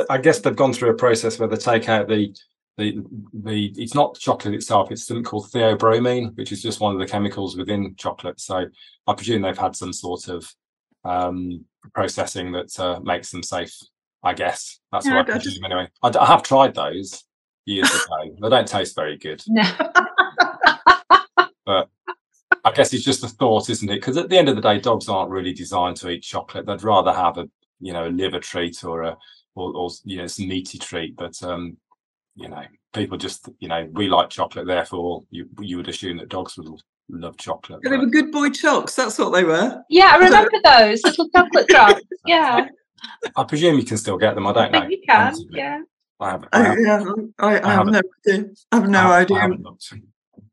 I 0.10 0.17
guess 0.17 0.39
they've 0.39 0.55
gone 0.55 0.73
through 0.73 0.89
a 0.89 0.95
process 0.95 1.38
where 1.38 1.47
they 1.47 1.58
take 1.58 1.88
out 1.88 2.08
the, 2.08 2.36
the, 2.77 3.03
the, 3.31 3.71
it's 3.77 3.93
not 3.93 4.17
chocolate 4.17 4.55
itself, 4.55 4.89
it's 4.89 5.05
something 5.05 5.23
called 5.23 5.51
theobromine, 5.51 6.36
which 6.36 6.51
is 6.51 6.63
just 6.63 6.79
one 6.79 6.95
of 6.95 6.99
the 6.99 7.05
chemicals 7.05 7.55
within 7.55 7.93
chocolate. 7.95 8.39
So 8.39 8.65
I 9.05 9.13
presume 9.13 9.43
they've 9.43 9.55
had 9.55 9.75
some 9.75 9.93
sort 9.93 10.29
of 10.29 10.51
um, 11.06 11.63
processing 11.94 12.52
that 12.52 12.78
uh, 12.80 13.00
makes 13.02 13.32
them 13.32 13.44
safe, 13.44 13.78
I 14.24 14.34
guess. 14.34 14.80
That's 14.91 15.06
yeah, 15.06 15.15
what 15.15 15.30
I, 15.30 15.34
presume 15.34 15.54
just... 15.54 15.63
anyway. 15.63 15.88
I, 16.04 16.12
I 16.20 16.26
have 16.26 16.44
tried 16.44 16.76
those 16.76 17.24
years 17.65 17.89
ago. 18.06 18.36
they 18.41 18.50
don't 18.50 18.68
taste 18.68 18.96
very 18.96 19.18
good. 19.18 19.41
No. 19.48 19.63
but 21.65 21.89
I 22.63 22.72
guess 22.72 22.94
it's 22.94 23.04
just 23.04 23.24
a 23.24 23.28
thought, 23.28 23.70
isn't 23.70 23.89
it? 23.89 23.96
Because 23.96 24.18
at 24.18 24.30
the 24.30 24.38
end 24.38 24.50
of 24.50 24.56
the 24.56 24.62
day, 24.62 24.80
dogs 24.80 25.08
aren't 25.08 25.32
really 25.32 25.54
designed 25.54 25.98
to 25.98 26.10
eat 26.10 26.24
chocolate. 26.24 26.65
They'd 26.65 26.84
rather 26.84 27.13
have 27.13 27.38
a 27.38 27.48
you 27.80 27.94
know 27.94 28.08
a 28.08 28.10
liver 28.10 28.39
treat 28.39 28.84
or 28.84 29.04
a 29.04 29.18
or, 29.56 29.76
or 29.76 29.89
you 30.04 30.18
know 30.18 30.28
some 30.28 30.48
meaty 30.48 30.80
treat. 30.80 31.15
But 31.15 31.41
um, 31.44 31.78
you 32.36 32.50
know, 32.50 32.63
people 32.94 33.18
just 33.18 33.50
you 33.60 33.68
know 33.68 33.88
we 33.94 34.08
like 34.08 34.30
chocolate, 34.30 34.68
therefore 34.68 35.24
you 35.30 35.48
you 35.60 35.78
would 35.78 35.89
assume 35.89 36.18
that 36.18 36.30
dogs 36.30 36.58
would 36.58 36.70
love 37.10 37.38
chocolate. 37.38 37.82
They 37.84 37.96
were 37.98 38.06
good 38.08 38.32
boy 38.32 38.50
chocks. 38.50 38.96
That's 38.96 39.18
what 39.18 39.32
they 39.32 39.44
were. 39.44 39.82
Yeah, 39.89 40.12
I 40.13 40.18
remember 40.18 40.52
those 40.63 41.04
little 41.04 41.30
chocolate 41.30 41.68
drops. 41.68 42.02
Yeah. 42.26 42.68
I 43.36 43.44
presume 43.44 43.78
you 43.78 43.86
can 43.86 43.98
still 43.98 44.18
get 44.18 44.34
them. 44.34 44.48
I 44.48 44.54
don't 44.54 44.76
I 44.76 44.80
know. 44.80 44.88
you 44.89 45.00
can, 45.08 45.28
honestly. 45.28 45.48
yeah. 45.52 45.82
I 46.20 46.32
haven't. 46.32 46.50
I 46.54 46.60
Oh, 46.60 46.63
haven't- 46.63 46.86
yeah, 46.86 47.36
I, 47.39 47.48
I, 47.48 47.52
have 47.54 47.63
haven't- 47.63 47.91
no 47.94 48.02
idea. 48.28 48.46
I 48.72 48.76
have 48.78 48.89
no 48.89 49.00
I 49.00 49.02
haven't- 49.20 49.32
idea. 49.32 49.39
haven't. 49.39 49.68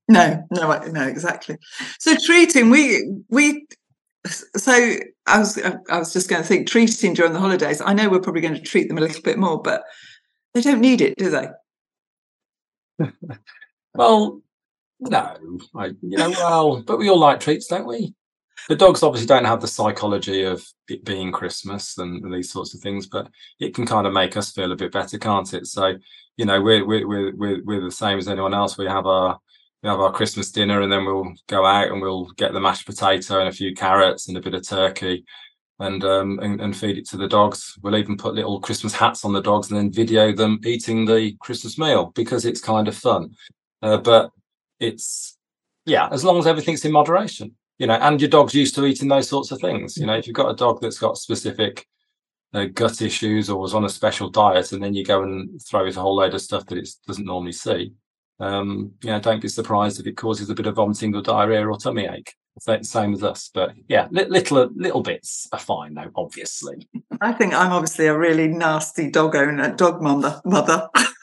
No, 0.08 0.46
no, 0.50 0.70
I- 0.70 0.88
no, 0.88 1.02
exactly. 1.06 1.56
So 1.98 2.14
treating, 2.16 2.68
we 2.68 3.10
we. 3.30 3.66
So 4.26 4.72
I 5.26 5.38
was 5.38 5.58
I 5.88 5.98
was 5.98 6.12
just 6.12 6.28
going 6.28 6.42
to 6.42 6.46
think 6.48 6.68
treating 6.68 7.14
during 7.14 7.32
the 7.32 7.40
holidays. 7.40 7.80
I 7.80 7.94
know 7.94 8.10
we're 8.10 8.20
probably 8.20 8.42
going 8.42 8.54
to 8.54 8.60
treat 8.60 8.88
them 8.88 8.98
a 8.98 9.00
little 9.00 9.22
bit 9.22 9.38
more, 9.38 9.62
but 9.62 9.84
they 10.52 10.60
don't 10.60 10.80
need 10.80 11.00
it, 11.00 11.16
do 11.16 11.30
they? 11.30 11.48
Well, 13.94 14.40
no, 15.10 15.58
I, 15.74 15.86
you 15.86 16.16
know, 16.16 16.30
well, 16.30 16.82
but 16.82 16.98
we 16.98 17.10
all 17.10 17.18
like 17.18 17.40
treats, 17.40 17.66
don't 17.66 17.86
we? 17.86 18.14
The 18.68 18.76
dogs 18.76 19.02
obviously 19.02 19.26
don't 19.26 19.44
have 19.44 19.60
the 19.60 19.66
psychology 19.66 20.44
of 20.44 20.64
it 20.88 21.04
being 21.04 21.32
Christmas 21.32 21.98
and, 21.98 22.32
these 22.32 22.52
sorts 22.52 22.74
of 22.74 22.80
things, 22.80 23.06
but 23.06 23.28
it 23.58 23.74
can 23.74 23.84
kind 23.84 24.06
of 24.06 24.12
make 24.12 24.36
us 24.36 24.52
feel 24.52 24.70
a 24.70 24.76
bit 24.76 24.92
better, 24.92 25.18
can't 25.18 25.52
it? 25.52 25.66
So, 25.66 25.94
you 26.36 26.44
know, 26.44 26.62
we're 26.62 26.86
we're 26.86 27.06
we're 27.06 27.34
we're, 27.34 27.64
we're 27.64 27.80
the 27.80 27.90
same 27.90 28.18
as 28.18 28.28
anyone 28.28 28.54
else. 28.54 28.78
We 28.78 28.86
have 28.86 29.06
our 29.06 29.38
we 29.82 29.88
have 29.88 29.98
our 29.98 30.12
Christmas 30.12 30.52
dinner, 30.52 30.82
and 30.82 30.92
then 30.92 31.04
we'll 31.04 31.32
go 31.48 31.66
out 31.66 31.90
and 31.90 32.00
we'll 32.00 32.26
get 32.36 32.52
the 32.52 32.60
mashed 32.60 32.86
potato 32.86 33.40
and 33.40 33.48
a 33.48 33.52
few 33.52 33.74
carrots 33.74 34.28
and 34.28 34.36
a 34.36 34.40
bit 34.40 34.54
of 34.54 34.66
turkey. 34.66 35.24
And, 35.80 36.04
um, 36.04 36.38
and 36.38 36.60
and 36.60 36.76
feed 36.76 36.96
it 36.96 37.08
to 37.08 37.16
the 37.16 37.26
dogs. 37.26 37.76
We'll 37.82 37.96
even 37.96 38.16
put 38.16 38.36
little 38.36 38.60
Christmas 38.60 38.94
hats 38.94 39.24
on 39.24 39.32
the 39.32 39.42
dogs 39.42 39.68
and 39.70 39.80
then 39.80 39.90
video 39.90 40.30
them 40.30 40.60
eating 40.64 41.04
the 41.04 41.34
Christmas 41.40 41.76
meal 41.76 42.12
because 42.14 42.44
it's 42.44 42.60
kind 42.60 42.86
of 42.86 42.94
fun. 42.94 43.34
Uh, 43.80 43.96
but 43.96 44.30
it's 44.82 45.36
yeah, 45.86 46.08
as 46.10 46.24
long 46.24 46.38
as 46.38 46.46
everything's 46.46 46.84
in 46.84 46.92
moderation, 46.92 47.56
you 47.78 47.86
know, 47.86 47.94
and 47.94 48.20
your 48.20 48.30
dog's 48.30 48.54
used 48.54 48.74
to 48.76 48.86
eating 48.86 49.08
those 49.08 49.28
sorts 49.28 49.50
of 49.50 49.60
things. 49.60 49.96
You 49.96 50.06
know, 50.06 50.14
if 50.14 50.26
you've 50.26 50.36
got 50.36 50.50
a 50.50 50.56
dog 50.56 50.80
that's 50.80 50.98
got 50.98 51.16
specific 51.18 51.86
uh, 52.54 52.66
gut 52.66 53.02
issues 53.02 53.48
or 53.50 53.58
was 53.58 53.74
on 53.74 53.84
a 53.84 53.88
special 53.88 54.28
diet, 54.28 54.72
and 54.72 54.82
then 54.82 54.94
you 54.94 55.04
go 55.04 55.22
and 55.22 55.60
throw 55.62 55.86
it 55.86 55.96
a 55.96 56.00
whole 56.00 56.16
load 56.16 56.34
of 56.34 56.40
stuff 56.42 56.66
that 56.66 56.78
it 56.78 56.88
doesn't 57.06 57.26
normally 57.26 57.52
see, 57.52 57.92
um, 58.40 58.92
you 59.02 59.10
know, 59.10 59.20
don't 59.20 59.42
be 59.42 59.48
surprised 59.48 59.98
if 60.00 60.06
it 60.06 60.16
causes 60.16 60.50
a 60.50 60.54
bit 60.54 60.66
of 60.66 60.76
vomiting 60.76 61.14
or 61.14 61.22
diarrhea 61.22 61.66
or 61.66 61.76
tummy 61.78 62.06
ache. 62.06 62.34
Sa- 62.60 62.82
Same 62.82 63.14
as 63.14 63.22
us, 63.22 63.50
but 63.52 63.72
yeah, 63.88 64.08
little 64.10 64.70
little 64.76 65.00
bits 65.00 65.48
are 65.52 65.58
fine 65.58 65.94
though. 65.94 66.10
Obviously, 66.14 66.86
I 67.20 67.32
think 67.32 67.54
I'm 67.54 67.72
obviously 67.72 68.06
a 68.08 68.18
really 68.18 68.46
nasty 68.46 69.10
dog 69.10 69.34
owner, 69.34 69.74
dog 69.74 70.02
mother. 70.02 70.40
Mother. 70.44 70.88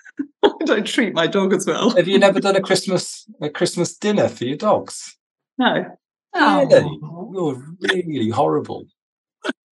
I 0.70 0.76
don't 0.76 0.88
treat 0.88 1.14
my 1.14 1.28
dog 1.28 1.54
as 1.54 1.66
well. 1.66 1.90
have 1.92 2.08
you 2.08 2.20
never 2.26 2.40
done 2.40 2.56
a 2.56 2.62
Christmas 2.62 3.26
a 3.42 3.50
Christmas 3.50 3.96
dinner 3.98 4.28
for 4.30 4.46
your 4.46 4.58
dogs? 4.58 5.18
No. 5.58 5.86
Really, 6.36 7.00
Oh. 7.04 7.32
you're 7.34 7.64
really 8.04 8.30
horrible. 8.30 8.86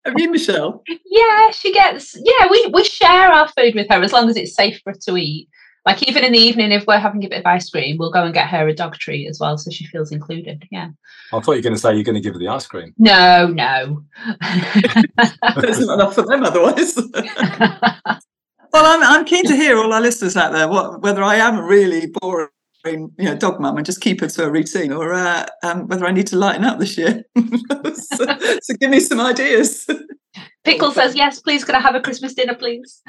Have 0.05 0.15
you, 0.17 0.31
Michelle? 0.31 0.83
Yeah, 1.05 1.51
she 1.51 1.71
gets. 1.71 2.15
Yeah, 2.15 2.47
we 2.49 2.67
we 2.73 2.83
share 2.83 3.31
our 3.31 3.47
food 3.49 3.75
with 3.75 3.87
her 3.89 4.01
as 4.01 4.11
long 4.11 4.29
as 4.29 4.35
it's 4.35 4.55
safe 4.55 4.81
for 4.83 4.91
her 4.93 4.99
to 5.07 5.15
eat. 5.17 5.47
Like 5.85 6.03
even 6.07 6.23
in 6.23 6.33
the 6.33 6.39
evening, 6.39 6.71
if 6.71 6.85
we're 6.85 6.99
having 6.99 7.23
a 7.25 7.29
bit 7.29 7.39
of 7.39 7.45
ice 7.45 7.69
cream, 7.69 7.97
we'll 7.97 8.11
go 8.11 8.23
and 8.23 8.33
get 8.33 8.47
her 8.49 8.67
a 8.67 8.73
dog 8.73 8.95
treat 8.97 9.27
as 9.27 9.39
well, 9.39 9.57
so 9.57 9.71
she 9.71 9.85
feels 9.87 10.11
included. 10.11 10.63
Yeah. 10.71 10.89
I 11.33 11.39
thought 11.39 11.53
you 11.53 11.57
were 11.57 11.61
going 11.61 11.73
to 11.75 11.79
say 11.79 11.93
you're 11.95 12.03
going 12.03 12.15
to 12.15 12.21
give 12.21 12.33
her 12.33 12.39
the 12.39 12.49
ice 12.49 12.67
cream. 12.67 12.93
No, 12.99 13.47
no. 13.47 14.03
There's 15.61 15.79
not 15.85 15.93
enough 15.99 16.13
for 16.15 16.23
them 16.23 16.43
otherwise. 16.43 16.95
well, 18.73 18.85
I'm, 18.85 19.03
I'm 19.03 19.25
keen 19.25 19.45
to 19.45 19.55
hear 19.55 19.77
all 19.77 19.93
our 19.93 20.01
listeners 20.01 20.37
out 20.37 20.53
there 20.53 20.67
what 20.67 21.01
whether 21.01 21.23
I 21.23 21.35
am 21.35 21.59
a 21.59 21.63
really 21.63 22.07
boring, 22.07 22.49
you 22.85 23.11
know, 23.19 23.35
dog 23.35 23.59
mum 23.59 23.77
and 23.77 23.85
just 23.85 24.01
keep 24.01 24.21
her 24.21 24.27
to 24.27 24.45
a 24.45 24.51
routine, 24.51 24.91
or 24.91 25.13
uh, 25.13 25.45
um, 25.63 25.87
whether 25.87 26.05
I 26.05 26.11
need 26.11 26.27
to 26.27 26.37
lighten 26.37 26.65
up 26.65 26.79
this 26.79 26.97
year. 26.97 27.23
so, 27.37 28.25
so 28.61 28.73
give 28.79 28.89
me 28.89 28.99
some 28.99 29.19
ideas. 29.19 29.87
Pickle 30.63 30.91
says 30.91 31.15
yes. 31.15 31.39
Please, 31.39 31.63
could 31.63 31.75
I 31.75 31.81
have 31.81 31.95
a 31.95 32.01
Christmas 32.01 32.33
dinner, 32.33 32.55
please? 32.55 33.01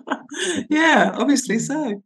yeah, 0.70 1.10
obviously 1.14 1.58
so. 1.58 2.02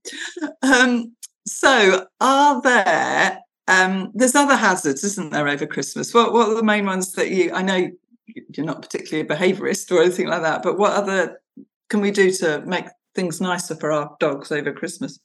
Um, 0.62 1.14
so, 1.47 2.07
are 2.21 2.62
there? 2.62 3.38
Um, 3.69 4.12
there's 4.14 4.35
other 4.35 4.57
hazards, 4.57 5.05
isn't 5.05 5.31
there, 5.31 5.49
over 5.49 5.66
Christmas? 5.66 6.14
What 6.14 6.33
What 6.33 6.49
are 6.49 6.55
the 6.55 6.62
main 6.62 6.87
ones 6.87 7.12
that 7.12 7.31
you? 7.31 7.53
I 7.53 7.62
know 7.62 7.90
you're 8.27 8.66
not 8.66 8.83
particularly 8.83 9.29
a 9.29 9.33
behaviourist 9.33 9.92
or 9.92 10.03
anything 10.03 10.29
like 10.29 10.42
that, 10.42 10.62
but 10.62 10.79
what 10.79 10.92
other 10.92 11.40
can 11.88 12.01
we 12.01 12.11
do 12.11 12.31
to 12.31 12.62
make 12.66 12.87
things 13.16 13.40
nicer 13.40 13.74
for 13.74 13.90
our 13.90 14.16
dogs 14.20 14.52
over 14.52 14.72
Christmas? 14.72 15.18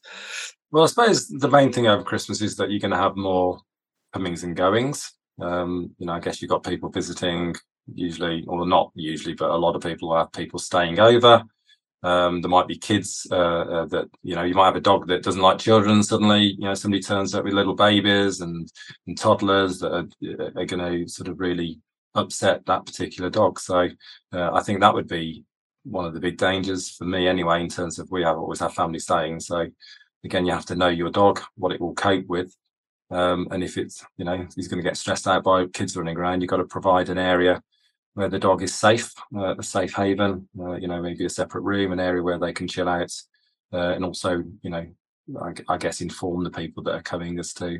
Well, 0.71 0.84
I 0.84 0.88
suppose 0.88 1.27
the 1.27 1.49
main 1.49 1.71
thing 1.71 1.88
over 1.88 2.04
Christmas 2.04 2.41
is 2.41 2.56
that 2.56 2.71
you're 2.71 2.80
going 2.80 2.91
to 2.91 2.97
have 2.97 3.15
more 3.15 3.60
comings 4.13 4.43
and 4.43 4.56
goings. 4.56 5.12
Um, 5.39 5.93
you 5.99 6.06
know, 6.06 6.13
I 6.13 6.19
guess 6.19 6.41
you've 6.41 6.49
got 6.49 6.63
people 6.63 6.89
visiting, 6.89 7.56
usually, 7.93 8.45
or 8.47 8.65
not 8.65 8.91
usually, 8.95 9.36
but 9.36 9.51
a 9.51 9.56
lot 9.56 9.75
of 9.75 9.84
people 9.84 10.15
have 10.15 10.32
people 10.32 10.60
staying 10.60 10.99
over. 10.99 11.43
Um, 12.04 12.41
there 12.41 12.49
might 12.49 12.67
be 12.67 12.77
kids 12.77 13.27
uh, 13.32 13.36
uh, 13.36 13.86
that 13.88 14.10
you 14.23 14.36
know 14.36 14.41
you 14.41 14.56
might 14.56 14.65
have 14.65 14.75
a 14.75 14.82
dog 14.82 15.08
that 15.08 15.23
doesn't 15.23 15.41
like 15.41 15.60
children. 15.60 16.01
Suddenly, 16.01 16.56
you 16.58 16.65
know, 16.65 16.73
somebody 16.73 17.01
turns 17.01 17.36
up 17.36 17.43
with 17.43 17.54
little 17.54 17.75
babies 17.75 18.41
and, 18.41 18.67
and 19.06 19.17
toddlers 19.17 19.80
that 19.80 19.93
are, 19.93 20.08
are 20.56 20.65
going 20.65 21.06
to 21.06 21.08
sort 21.08 21.27
of 21.27 21.39
really 21.39 21.80
upset 22.15 22.65
that 22.65 22.86
particular 22.86 23.30
dog. 23.30 23.60
So 23.60 23.89
uh, 24.34 24.51
I 24.51 24.63
think 24.63 24.80
that 24.80 24.93
would 24.93 25.08
be 25.08 25.43
one 25.84 26.06
of 26.06 26.13
the 26.13 26.20
big 26.20 26.38
dangers 26.38 26.91
for 26.91 27.06
me, 27.06 27.28
anyway, 27.28 27.62
in 27.62 27.70
terms 27.70 28.00
of 28.00 28.10
we 28.12 28.24
have 28.24 28.38
always 28.38 28.60
have 28.60 28.74
family 28.74 29.00
staying. 29.00 29.39
So 29.39 29.67
again, 30.24 30.46
you 30.46 30.52
have 30.52 30.65
to 30.67 30.76
know 30.76 30.89
your 30.89 31.10
dog, 31.10 31.41
what 31.56 31.72
it 31.72 31.82
will 31.82 31.94
cope 31.94 32.28
with. 32.28 32.56
Um, 33.10 33.48
and 33.52 33.63
if 33.63 33.78
it's, 33.78 34.06
you 34.17 34.26
know, 34.26 34.48
he's 34.56 34.67
going 34.67 34.82
to 34.82 34.88
get 34.88 34.98
stressed 34.98 35.28
out 35.28 35.44
by 35.44 35.65
kids 35.67 35.98
running 35.98 36.17
around, 36.17 36.41
you've 36.41 36.50
got 36.50 36.58
to 36.58 36.65
provide 36.65 37.10
an 37.10 37.17
area 37.17 37.62
where 38.13 38.30
the 38.30 38.39
dog 38.39 38.62
is 38.62 38.74
safe, 38.74 39.13
uh, 39.36 39.56
a 39.58 39.63
safe 39.63 39.94
haven, 39.94 40.48
uh, 40.60 40.76
you 40.76 40.88
know, 40.88 41.02
maybe 41.02 41.26
a 41.26 41.30
separate 41.30 41.62
room, 41.62 41.91
an 41.91 42.00
area 42.00 42.24
where 42.24 42.39
they 42.39 42.54
can 42.54 42.67
chill 42.67 42.89
out. 42.89 43.12
Uh, 43.74 43.94
and 43.94 44.06
also, 44.06 44.44
you 44.62 44.70
know, 44.70 44.86
I, 45.41 45.54
I 45.67 45.78
guess 45.78 46.02
inform 46.02 46.44
the 46.44 46.52
people 46.52 46.84
that 46.84 46.96
are 46.96 47.02
coming 47.02 47.39
as 47.39 47.54
to 47.54 47.80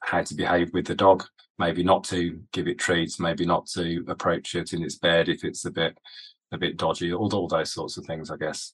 how 0.00 0.22
to 0.22 0.34
behave 0.34 0.72
with 0.72 0.86
the 0.86 0.94
dog. 0.94 1.24
Maybe 1.58 1.82
not 1.82 2.04
to 2.04 2.40
give 2.52 2.66
it 2.66 2.78
treats, 2.78 3.20
maybe 3.20 3.46
not 3.46 3.66
to 3.68 4.04
approach 4.08 4.54
it 4.54 4.72
in 4.72 4.82
its 4.82 4.96
bed 4.96 5.28
if 5.28 5.44
it's 5.44 5.64
a 5.64 5.70
bit 5.70 5.96
a 6.52 6.58
bit 6.58 6.76
dodgy, 6.76 7.12
all, 7.12 7.32
all 7.34 7.48
those 7.48 7.72
sorts 7.72 7.96
of 7.96 8.04
things, 8.04 8.30
I 8.30 8.36
guess. 8.36 8.72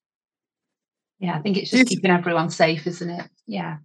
Yeah, 1.21 1.37
I 1.37 1.41
think 1.41 1.57
it's 1.57 1.71
Do 1.71 1.79
you 1.79 1.85
just 1.85 1.97
keeping 1.97 2.11
everyone 2.11 2.51
safe, 2.51 2.87
isn't 2.87 3.11
it? 3.11 3.29
Yeah. 3.47 3.79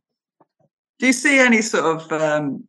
Do 0.99 1.07
you 1.07 1.13
see 1.13 1.39
any 1.39 1.61
sort 1.61 1.85
of 1.85 2.11
um, 2.11 2.67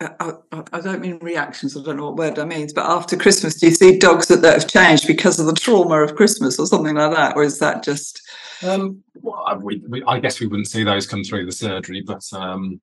I, 0.00 0.32
I- 0.52 0.62
I 0.72 0.80
don't 0.80 1.00
mean 1.00 1.18
reactions. 1.18 1.76
I 1.76 1.82
don't 1.82 1.96
know 1.96 2.06
what 2.06 2.16
word 2.16 2.36
that 2.36 2.46
means, 2.46 2.72
but 2.72 2.86
after 2.86 3.16
Christmas, 3.16 3.56
do 3.56 3.66
you 3.66 3.74
see 3.74 3.98
dogs 3.98 4.28
that, 4.28 4.42
that 4.42 4.54
have 4.60 4.70
changed 4.70 5.06
because 5.06 5.38
of 5.40 5.46
the 5.46 5.52
trauma 5.52 6.02
of 6.02 6.14
Christmas 6.14 6.58
or 6.58 6.66
something 6.66 6.94
like 6.94 7.14
that, 7.14 7.36
or 7.36 7.42
is 7.42 7.58
that 7.58 7.82
just 7.82 8.22
Um, 8.62 9.02
well, 9.20 9.42
I, 9.46 9.54
we, 9.54 9.82
we, 9.88 10.02
I 10.04 10.18
guess 10.20 10.40
we 10.40 10.46
wouldn't 10.46 10.68
see 10.68 10.84
those 10.84 11.06
come 11.06 11.24
through 11.24 11.46
the 11.46 11.52
surgery, 11.52 12.02
but 12.06 12.22
um, 12.32 12.80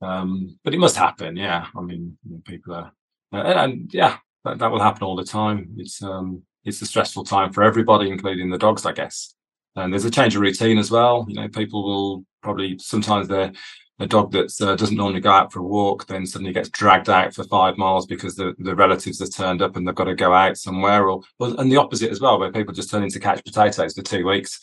um, 0.00 0.58
but 0.64 0.74
it 0.74 0.78
must 0.78 0.96
happen. 0.96 1.36
Yeah, 1.36 1.66
I 1.76 1.80
mean, 1.80 2.16
people 2.44 2.74
are, 2.74 2.92
uh, 3.32 3.36
and, 3.42 3.58
and 3.58 3.94
yeah, 3.94 4.18
that, 4.44 4.58
that 4.58 4.70
will 4.70 4.80
happen 4.80 5.02
all 5.04 5.16
the 5.16 5.24
time. 5.24 5.74
It's 5.76 6.02
um, 6.02 6.42
it's 6.68 6.82
a 6.82 6.86
stressful 6.86 7.24
time 7.24 7.52
for 7.52 7.62
everybody, 7.62 8.10
including 8.10 8.50
the 8.50 8.58
dogs, 8.58 8.86
I 8.86 8.92
guess. 8.92 9.34
And 9.76 9.92
there's 9.92 10.04
a 10.04 10.10
change 10.10 10.36
of 10.36 10.42
routine 10.42 10.78
as 10.78 10.90
well. 10.90 11.26
You 11.28 11.34
know, 11.34 11.48
people 11.48 11.84
will 11.84 12.24
probably 12.42 12.78
sometimes 12.78 13.28
they're 13.28 13.52
a 14.00 14.06
dog 14.06 14.30
that 14.32 14.52
uh, 14.60 14.76
doesn't 14.76 14.96
normally 14.96 15.20
go 15.20 15.30
out 15.30 15.52
for 15.52 15.60
a 15.60 15.64
walk 15.64 16.06
then 16.06 16.24
suddenly 16.24 16.52
gets 16.52 16.68
dragged 16.68 17.10
out 17.10 17.34
for 17.34 17.44
five 17.44 17.76
miles 17.76 18.06
because 18.06 18.34
the, 18.34 18.54
the 18.58 18.74
relatives 18.74 19.18
have 19.18 19.34
turned 19.34 19.60
up 19.60 19.76
and 19.76 19.86
they've 19.86 19.94
got 19.94 20.04
to 20.04 20.14
go 20.14 20.32
out 20.32 20.56
somewhere 20.56 21.08
or 21.08 21.22
and 21.40 21.70
the 21.70 21.76
opposite 21.76 22.10
as 22.10 22.20
well 22.20 22.38
where 22.38 22.52
people 22.52 22.72
just 22.72 22.90
turn 22.90 23.02
into 23.02 23.18
catch 23.18 23.44
potatoes 23.44 23.94
for 23.94 24.02
two 24.02 24.24
weeks 24.24 24.60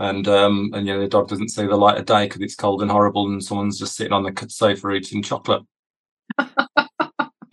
and 0.00 0.28
um 0.28 0.70
and 0.74 0.86
you 0.86 0.92
know 0.92 1.00
the 1.00 1.08
dog 1.08 1.28
doesn't 1.28 1.50
see 1.50 1.66
the 1.66 1.76
light 1.76 1.96
of 1.96 2.04
day 2.04 2.26
because 2.26 2.40
it's 2.40 2.56
cold 2.56 2.82
and 2.82 2.90
horrible 2.90 3.28
and 3.28 3.42
someone's 3.42 3.78
just 3.78 3.96
sitting 3.96 4.12
on 4.12 4.22
the 4.22 4.46
sofa 4.48 4.90
eating 4.90 5.22
chocolate 5.22 5.62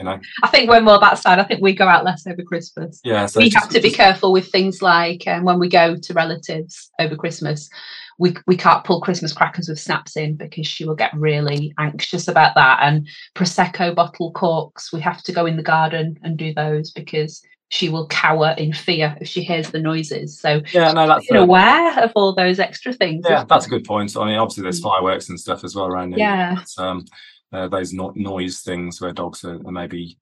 you 0.02 0.06
know 0.10 0.20
I 0.44 0.48
think 0.48 0.70
when 0.70 0.84
we're 0.86 0.92
more 0.92 1.00
that 1.00 1.18
side. 1.20 1.38
I 1.40 1.44
think 1.44 1.62
we 1.62 1.74
go 1.74 1.88
out 1.88 2.04
less 2.04 2.26
over 2.26 2.42
Christmas. 2.42 3.00
yeah 3.04 3.26
so 3.28 3.40
we 3.40 3.46
it's 3.48 3.56
have 3.56 3.64
just- 3.66 3.76
to 3.76 3.82
be 3.82 3.92
careful 3.92 4.32
with 4.34 4.48
things 4.52 4.82
like 4.82 5.28
um, 5.28 5.44
when 5.44 5.60
we 5.60 5.70
go 5.70 5.96
to 5.96 6.14
relatives 6.14 6.90
over 7.00 7.16
Christmas, 7.16 7.70
we 8.18 8.36
we 8.48 8.58
can't 8.58 8.84
pull 8.84 9.00
Christmas 9.02 9.34
crackers 9.34 9.70
with 9.70 9.80
snaps 9.80 10.18
in 10.18 10.36
because 10.36 10.66
she 10.68 10.86
will 10.86 10.96
get 10.96 11.14
really 11.14 11.74
anxious 11.80 12.28
about 12.28 12.56
that. 12.56 12.80
And 12.82 13.08
prosecco 13.36 13.94
bottle 13.96 14.32
corks, 14.32 14.92
we 14.92 15.02
have 15.02 15.22
to 15.24 15.32
go 15.32 15.46
in 15.46 15.58
the 15.58 15.64
garden 15.64 16.18
and 16.24 16.38
do 16.38 16.54
those 16.54 16.92
because 16.92 17.42
she 17.70 17.88
will 17.88 18.06
cower 18.08 18.54
in 18.58 18.74
fear 18.74 19.16
if 19.22 19.28
she 19.30 19.44
hears 19.44 19.70
the 19.72 19.80
noises. 19.80 20.38
So 20.40 20.62
yeah 20.74 20.92
no 20.92 21.08
that's 21.08 21.32
a, 21.32 21.36
aware 21.38 22.04
of 22.04 22.12
all 22.16 22.34
those 22.36 22.60
extra 22.60 22.92
things. 22.92 23.26
yeah 23.30 23.46
that's 23.48 23.66
a 23.66 23.70
good 23.70 23.86
point 23.86 24.16
i 24.18 24.26
mean 24.26 24.38
obviously 24.38 24.64
there's 24.64 24.82
fireworks 24.82 25.30
and 25.30 25.40
stuff 25.40 25.64
as 25.64 25.74
well 25.76 25.86
around 25.88 26.10
here 26.12 26.20
Yeah. 26.20 26.56
but, 26.56 26.84
um 26.84 27.06
uh, 27.54 27.68
those 27.68 27.94
no- 27.94 28.14
noise 28.16 28.62
things 28.62 29.02
where 29.02 29.14
dogs 29.14 29.44
are, 29.44 29.60
are 29.66 29.72
maybe 29.72 30.18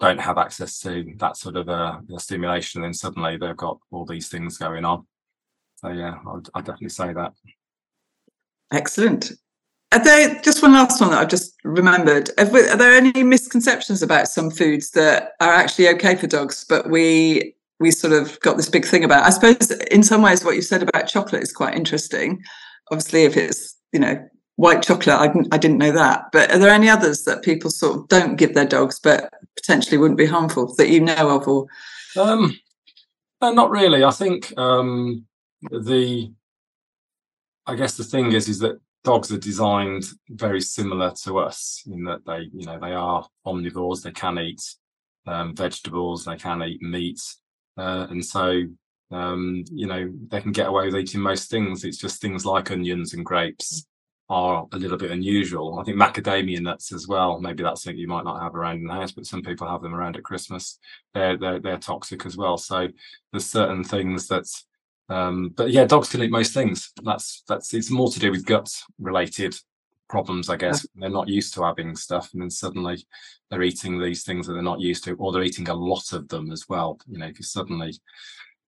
don't 0.00 0.20
have 0.20 0.38
access 0.38 0.80
to 0.80 1.04
that 1.16 1.36
sort 1.36 1.56
of 1.56 1.68
uh, 1.68 1.98
stimulation 2.18 2.80
and 2.80 2.86
then 2.86 2.94
suddenly 2.94 3.36
they've 3.36 3.56
got 3.56 3.78
all 3.90 4.04
these 4.04 4.28
things 4.28 4.58
going 4.58 4.84
on 4.84 5.06
so 5.76 5.88
yeah 5.88 6.16
i'd, 6.34 6.48
I'd 6.54 6.64
definitely 6.64 6.88
say 6.88 7.12
that 7.12 7.32
excellent? 8.74 9.32
Are 9.92 10.02
there 10.02 10.40
just 10.42 10.62
one 10.62 10.72
last 10.72 11.00
one 11.00 11.10
that 11.10 11.20
I've 11.20 11.28
just 11.28 11.54
remembered? 11.62 12.30
Are 12.38 12.46
there 12.76 12.94
any 12.94 13.22
misconceptions 13.22 14.02
about 14.02 14.28
some 14.28 14.50
foods 14.50 14.90
that 14.90 15.32
are 15.40 15.52
actually 15.52 15.88
okay 15.90 16.16
for 16.16 16.26
dogs, 16.26 16.64
but 16.68 16.90
we 16.90 17.54
we 17.80 17.90
sort 17.90 18.12
of 18.12 18.38
got 18.40 18.56
this 18.56 18.68
big 18.68 18.84
thing 18.84 19.04
about. 19.04 19.24
I 19.24 19.30
suppose 19.30 19.70
in 19.70 20.02
some 20.02 20.22
ways 20.22 20.44
what 20.44 20.56
you 20.56 20.62
said 20.62 20.82
about 20.82 21.08
chocolate 21.08 21.42
is 21.42 21.52
quite 21.52 21.76
interesting. 21.76 22.42
Obviously, 22.90 23.24
if 23.24 23.36
it's 23.36 23.76
you 23.92 24.00
know 24.00 24.28
white 24.56 24.82
chocolate, 24.82 25.18
I 25.18 25.26
didn't, 25.26 25.48
I 25.52 25.58
didn't 25.58 25.78
know 25.78 25.92
that. 25.92 26.26
But 26.32 26.50
are 26.50 26.58
there 26.58 26.70
any 26.70 26.88
others 26.88 27.24
that 27.24 27.42
people 27.42 27.70
sort 27.70 27.98
of 27.98 28.08
don't 28.08 28.36
give 28.36 28.54
their 28.54 28.66
dogs, 28.66 29.00
but 29.00 29.32
potentially 29.56 29.98
wouldn't 29.98 30.18
be 30.18 30.26
harmful 30.26 30.74
that 30.76 30.88
you 30.88 31.00
know 31.00 31.36
of? 31.36 31.48
Or 31.48 31.66
um, 32.16 32.58
no, 33.40 33.52
not 33.52 33.70
really. 33.70 34.04
I 34.04 34.10
think 34.10 34.56
um, 34.58 35.26
the 35.70 36.32
I 37.66 37.74
guess 37.74 37.96
the 37.96 38.04
thing 38.04 38.32
is 38.32 38.48
is 38.48 38.58
that 38.60 38.80
dogs 39.02 39.30
are 39.32 39.38
designed 39.38 40.04
very 40.30 40.60
similar 40.60 41.12
to 41.24 41.38
us 41.38 41.82
in 41.86 42.04
that 42.04 42.24
they 42.26 42.48
you 42.52 42.66
know 42.66 42.78
they 42.78 42.92
are 42.92 43.26
omnivores. 43.46 44.02
They 44.02 44.12
can 44.12 44.38
eat 44.38 44.62
um, 45.26 45.54
vegetables. 45.54 46.24
They 46.24 46.36
can 46.36 46.62
eat 46.62 46.82
meat. 46.82 47.20
Uh, 47.76 48.06
and 48.08 48.24
so, 48.24 48.62
um, 49.10 49.64
you 49.72 49.88
know, 49.88 50.08
they 50.28 50.40
can 50.40 50.52
get 50.52 50.68
away 50.68 50.86
with 50.86 50.96
eating 50.96 51.20
most 51.20 51.50
things. 51.50 51.82
It's 51.82 51.98
just 51.98 52.20
things 52.20 52.46
like 52.46 52.70
onions 52.70 53.14
and 53.14 53.24
grapes 53.24 53.84
are 54.28 54.66
a 54.72 54.76
little 54.76 54.96
bit 54.96 55.10
unusual. 55.10 55.78
I 55.78 55.84
think 55.84 55.98
macadamia 55.98 56.60
nuts 56.60 56.92
as 56.92 57.06
well. 57.06 57.40
Maybe 57.40 57.62
that's 57.62 57.82
something 57.82 57.98
you 57.98 58.08
might 58.08 58.24
not 58.24 58.42
have 58.42 58.54
around 58.54 58.78
in 58.78 58.86
the 58.86 58.94
house, 58.94 59.12
but 59.12 59.26
some 59.26 59.42
people 59.42 59.68
have 59.68 59.82
them 59.82 59.94
around 59.94 60.16
at 60.16 60.24
Christmas. 60.24 60.78
They're 61.12 61.36
they're, 61.36 61.60
they're 61.60 61.76
toxic 61.78 62.24
as 62.24 62.36
well. 62.36 62.56
So 62.56 62.88
there's 63.32 63.46
certain 63.46 63.84
things 63.84 64.28
that 64.28 64.46
um, 65.08 65.50
but 65.54 65.70
yeah, 65.70 65.84
dogs 65.84 66.08
can 66.08 66.22
eat 66.22 66.30
most 66.30 66.54
things. 66.54 66.92
That's 67.02 67.42
that's 67.46 67.74
it's 67.74 67.90
more 67.90 68.10
to 68.10 68.20
do 68.20 68.30
with 68.30 68.46
gut 68.46 68.70
related 68.98 69.54
problems, 70.08 70.48
I 70.48 70.56
guess. 70.56 70.86
They're 70.94 71.10
not 71.10 71.28
used 71.28 71.54
to 71.54 71.62
having 71.62 71.94
stuff, 71.96 72.30
and 72.32 72.42
then 72.42 72.50
suddenly 72.50 73.04
they're 73.50 73.62
eating 73.62 74.00
these 74.00 74.24
things 74.24 74.46
that 74.46 74.54
they're 74.54 74.62
not 74.62 74.80
used 74.80 75.04
to, 75.04 75.14
or 75.16 75.32
they're 75.32 75.42
eating 75.42 75.68
a 75.68 75.74
lot 75.74 76.12
of 76.12 76.28
them 76.28 76.50
as 76.50 76.68
well. 76.68 76.98
You 77.06 77.18
know, 77.18 77.26
if 77.26 77.38
you 77.38 77.44
suddenly, 77.44 77.92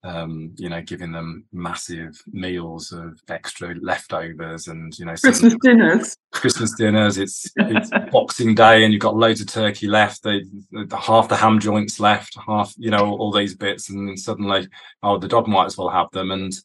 um, 0.07 0.53
you 0.57 0.69
know, 0.69 0.81
giving 0.83 1.11
them 1.11 1.45
massive 1.53 2.17
meals 2.29 2.93
of 2.93 3.21
extra 3.29 3.75
leftovers, 3.81 4.69
and 4.69 4.97
you 4.99 5.05
know, 5.05 5.17
Christmas 5.17 5.57
dinners, 5.61 6.17
Christmas 6.33 6.75
dinners. 6.77 7.19
It's, 7.19 7.51
it's 7.57 7.91
Boxing 8.13 8.55
Day, 8.55 8.85
and 8.85 8.93
you've 8.93 9.03
got 9.03 9.17
loads 9.17 9.41
of 9.41 9.49
turkey 9.49 9.89
left. 9.89 10.23
They, 10.23 10.43
half 10.97 11.29
the 11.29 11.37
ham 11.37 11.59
joints 11.59 11.99
left, 11.99 12.37
half 12.47 12.73
you 12.79 12.91
know, 12.91 13.17
all 13.17 13.33
these 13.33 13.57
bits, 13.57 13.91
and 13.91 14.09
then 14.09 14.17
suddenly, 14.17 14.69
oh, 15.03 15.19
the 15.19 15.29
dog 15.29 15.49
might 15.49 15.67
as 15.67 15.77
well 15.77 15.89
have 15.89 16.11
them, 16.13 16.31
and 16.31 16.57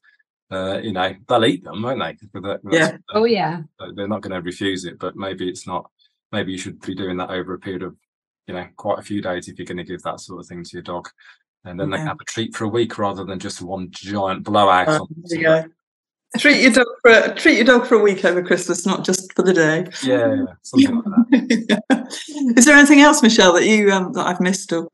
uh, 0.52 0.80
you 0.84 0.94
know, 0.94 1.16
they'll 1.28 1.46
eat 1.46 1.64
them, 1.64 1.82
won't 1.82 2.00
they? 2.00 2.40
yeah. 2.72 2.98
Oh 3.14 3.24
yeah. 3.24 3.62
They're 3.96 4.08
not 4.08 4.22
going 4.22 4.34
to 4.34 4.42
refuse 4.42 4.86
it, 4.86 5.00
but 5.00 5.16
maybe 5.16 5.50
it's 5.50 5.66
not. 5.66 5.90
Maybe 6.32 6.52
you 6.52 6.60
should 6.60 6.80
be 6.82 6.96
doing 6.96 7.18
that 7.18 7.32
over 7.32 7.56
a 7.56 7.60
period 7.60 7.84
of 7.84 7.96
you 8.48 8.54
know 8.54 8.68
quite 8.76 9.00
a 9.00 9.04
few 9.04 9.22
days 9.22 9.48
if 9.48 9.58
you're 9.58 9.66
going 9.66 9.78
to 9.78 9.84
give 9.84 10.02
that 10.04 10.20
sort 10.20 10.40
of 10.40 10.48
thing 10.48 10.64
to 10.64 10.70
your 10.74 10.84
dog 10.84 11.08
and 11.66 11.80
then 11.80 11.90
yeah. 11.90 11.98
they 11.98 12.00
can 12.00 12.08
have 12.08 12.22
a 12.22 12.26
treat 12.26 12.56
for 12.56 12.66
a 12.66 12.70
week 12.70 12.98
rather 12.98 13.24
than 13.24 13.40
just 13.40 13.62
one 13.62 13.88
giant 13.92 14.44
blowout 14.44 14.88
uh, 14.88 15.64
treat 16.38 16.62
your 16.62 16.72
dog 16.72 16.88
for 17.02 17.12
a, 17.12 17.36
treat 17.36 17.56
your 17.56 17.66
dog 17.66 17.86
for 17.86 17.96
a 17.96 18.02
week 18.02 18.24
over 18.24 18.42
christmas 18.42 18.86
not 18.86 19.04
just 19.04 19.34
for 19.34 19.44
the 19.44 19.54
day. 19.54 19.86
Yeah, 20.04 20.46
something 20.62 20.96
like 20.96 21.06
that. 21.50 22.54
Is 22.58 22.66
there 22.66 22.78
anything 22.78 23.02
else 23.02 23.22
michelle 23.22 23.54
that 23.54 23.66
you 23.66 23.92
um, 23.92 24.14
that 24.14 24.26
i've 24.26 24.40
missed 24.40 24.72
or? 24.72 24.90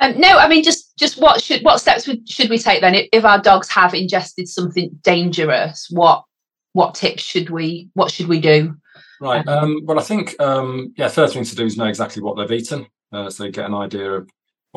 Um, 0.00 0.18
no 0.18 0.38
i 0.38 0.48
mean 0.48 0.62
just 0.62 0.96
just 0.96 1.20
what 1.20 1.42
should 1.42 1.62
what 1.62 1.80
steps 1.80 2.08
should 2.26 2.50
we 2.50 2.58
take 2.58 2.80
then? 2.80 2.94
If, 2.94 3.08
if 3.12 3.24
our 3.24 3.40
dogs 3.40 3.68
have 3.68 3.94
ingested 3.94 4.48
something 4.48 4.90
dangerous 5.02 5.88
what 5.90 6.24
what 6.72 6.94
tips 6.94 7.22
should 7.22 7.50
we 7.50 7.90
what 7.94 8.10
should 8.10 8.28
we 8.28 8.40
do? 8.40 8.76
Right. 9.20 9.46
Um, 9.48 9.80
well, 9.84 9.98
I 9.98 10.02
think 10.02 10.40
um, 10.40 10.92
yeah, 10.96 11.08
first 11.08 11.34
thing 11.34 11.44
to 11.44 11.56
do 11.56 11.64
is 11.64 11.76
know 11.76 11.86
exactly 11.86 12.22
what 12.22 12.36
they've 12.36 12.60
eaten, 12.60 12.86
uh, 13.12 13.30
so 13.30 13.50
get 13.50 13.66
an 13.66 13.74
idea 13.74 14.12
of 14.12 14.30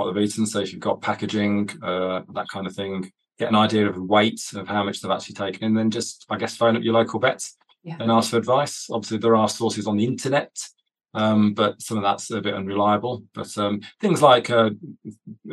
what 0.05 0.13
they've 0.13 0.23
eaten. 0.23 0.45
So 0.45 0.59
if 0.59 0.71
you've 0.71 0.81
got 0.81 1.01
packaging, 1.01 1.69
uh, 1.81 2.21
that 2.33 2.47
kind 2.51 2.67
of 2.67 2.75
thing, 2.75 3.11
get 3.39 3.49
an 3.49 3.55
idea 3.55 3.89
of 3.89 3.97
weight 3.97 4.41
of 4.55 4.67
how 4.67 4.83
much 4.83 5.01
they've 5.01 5.11
actually 5.11 5.35
taken, 5.35 5.65
and 5.65 5.77
then 5.77 5.91
just 5.91 6.25
I 6.29 6.37
guess 6.37 6.55
phone 6.57 6.75
up 6.75 6.83
your 6.83 6.93
local 6.93 7.19
vet 7.19 7.43
yeah. 7.83 7.97
and 7.99 8.11
ask 8.11 8.31
for 8.31 8.37
advice. 8.37 8.87
Obviously, 8.89 9.17
there 9.17 9.35
are 9.35 9.49
sources 9.49 9.87
on 9.87 9.97
the 9.97 10.05
internet. 10.05 10.55
Um, 11.13 11.53
but 11.53 11.81
some 11.81 11.97
of 11.97 12.03
that's 12.03 12.31
a 12.31 12.39
bit 12.39 12.53
unreliable. 12.53 13.23
But 13.33 13.57
um, 13.57 13.81
things 13.99 14.21
like 14.21 14.49
uh, 14.49 14.69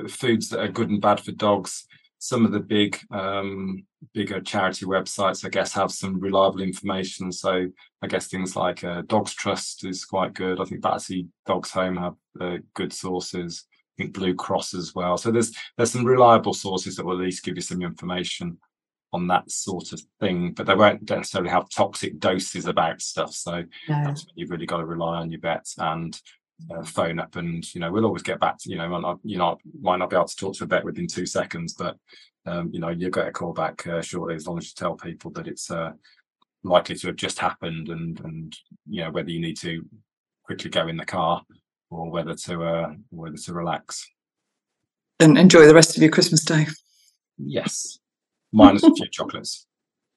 foods 0.09 0.51
that 0.51 0.61
are 0.61 0.69
good 0.69 0.89
and 0.89 1.01
bad 1.01 1.19
for 1.19 1.33
dogs, 1.33 1.85
some 2.19 2.45
of 2.45 2.53
the 2.53 2.61
big 2.61 2.99
um, 3.11 3.85
bigger 4.13 4.41
charity 4.41 4.87
websites 4.87 5.45
i 5.45 5.49
guess 5.49 5.73
have 5.73 5.91
some 5.91 6.21
reliable 6.21 6.61
information 6.61 7.33
so 7.33 7.67
i 8.03 8.07
guess 8.07 8.29
things 8.29 8.55
like 8.55 8.85
uh, 8.85 9.03
dogs 9.07 9.35
trust 9.35 9.85
is 9.85 10.05
quite 10.05 10.35
good 10.35 10.61
i 10.61 10.65
think 10.65 10.81
battersea 10.81 11.27
dogs 11.47 11.71
home 11.71 11.97
have 11.97 12.15
uh, 12.41 12.57
good 12.75 12.93
sources 12.93 13.65
i 13.99 14.03
think 14.03 14.15
blue 14.15 14.35
cross 14.35 14.75
as 14.75 14.95
well. 14.95 15.17
So 15.17 15.31
there's 15.31 15.53
there's 15.77 15.93
some 15.93 16.05
reliable 16.05 16.55
sources 16.55 16.97
that 16.97 17.05
will 17.05 17.19
at 17.19 17.25
least 17.25 17.45
give 17.45 17.57
you 17.57 17.63
some 17.63 17.83
information 17.83 18.59
on 19.13 19.27
that 19.27 19.51
sort 19.51 19.91
of 19.93 20.03
thing 20.21 20.53
but 20.53 20.67
they 20.67 20.75
won't 20.75 21.09
necessarily 21.09 21.49
have 21.49 21.71
toxic 21.71 22.19
doses 22.19 22.67
about 22.67 23.01
stuff. 23.01 23.33
So 23.33 23.65
no. 23.89 24.15
you've 24.35 24.51
really 24.51 24.67
got 24.67 24.79
to 24.79 24.85
rely 24.85 25.19
on 25.19 25.31
your 25.31 25.41
vet 25.41 25.67
and 25.79 26.19
uh, 26.71 26.83
phone 26.83 27.19
up 27.19 27.37
and 27.37 27.73
you 27.75 27.81
know 27.81 27.91
we'll 27.91 28.05
always 28.05 28.23
get 28.23 28.41
back 28.41 28.59
to 28.59 28.69
you 28.69 28.77
know 28.77 28.89
might 28.89 29.03
not, 29.03 29.19
you 29.23 29.39
know 29.39 29.57
might 29.81 29.97
not 29.99 30.11
be 30.11 30.17
able 30.17 30.27
to 30.27 30.37
talk 30.37 30.55
to 30.55 30.65
a 30.65 30.67
vet 30.67 30.85
within 30.85 31.07
two 31.07 31.25
seconds 31.27 31.75
but 31.75 31.97
um, 32.47 32.69
you 32.73 32.81
know 32.81 32.89
you'll 32.89 33.11
get 33.11 33.29
a 33.29 33.33
call 33.33 33.53
back 33.53 33.87
uh, 33.87 34.03
shortly 34.03 34.35
as 34.35 34.47
long 34.47 34.59
as 34.59 34.67
you 34.67 34.73
tell 34.77 34.95
people 34.95 35.31
that 35.31 35.47
it's 35.47 35.71
uh, 35.71 35.93
likely 36.65 36.97
to 36.97 37.07
have 37.09 37.17
just 37.17 37.39
happened 37.39 37.89
and 37.89 38.21
and 38.21 38.57
you 38.89 39.03
know 39.03 39.11
whether 39.11 39.31
you 39.31 39.41
need 39.41 39.57
to 39.57 39.85
quickly 40.45 40.71
go 40.71 40.89
in 40.89 40.97
the 40.97 41.05
car 41.05 41.43
or 41.91 42.11
whether 42.11 42.35
to 42.35 42.63
uh, 42.63 42.93
whether 43.11 43.37
to 43.37 43.53
relax. 43.53 44.07
And 45.21 45.37
enjoy 45.37 45.67
the 45.67 45.75
rest 45.75 45.97
of 45.97 46.03
your 46.03 46.13
christmas 46.13 46.45
day. 46.45 46.67
Yes. 47.39 47.99
Minus 48.53 48.83
a 48.83 48.95
few 48.95 49.09
chocolates. 49.09 49.67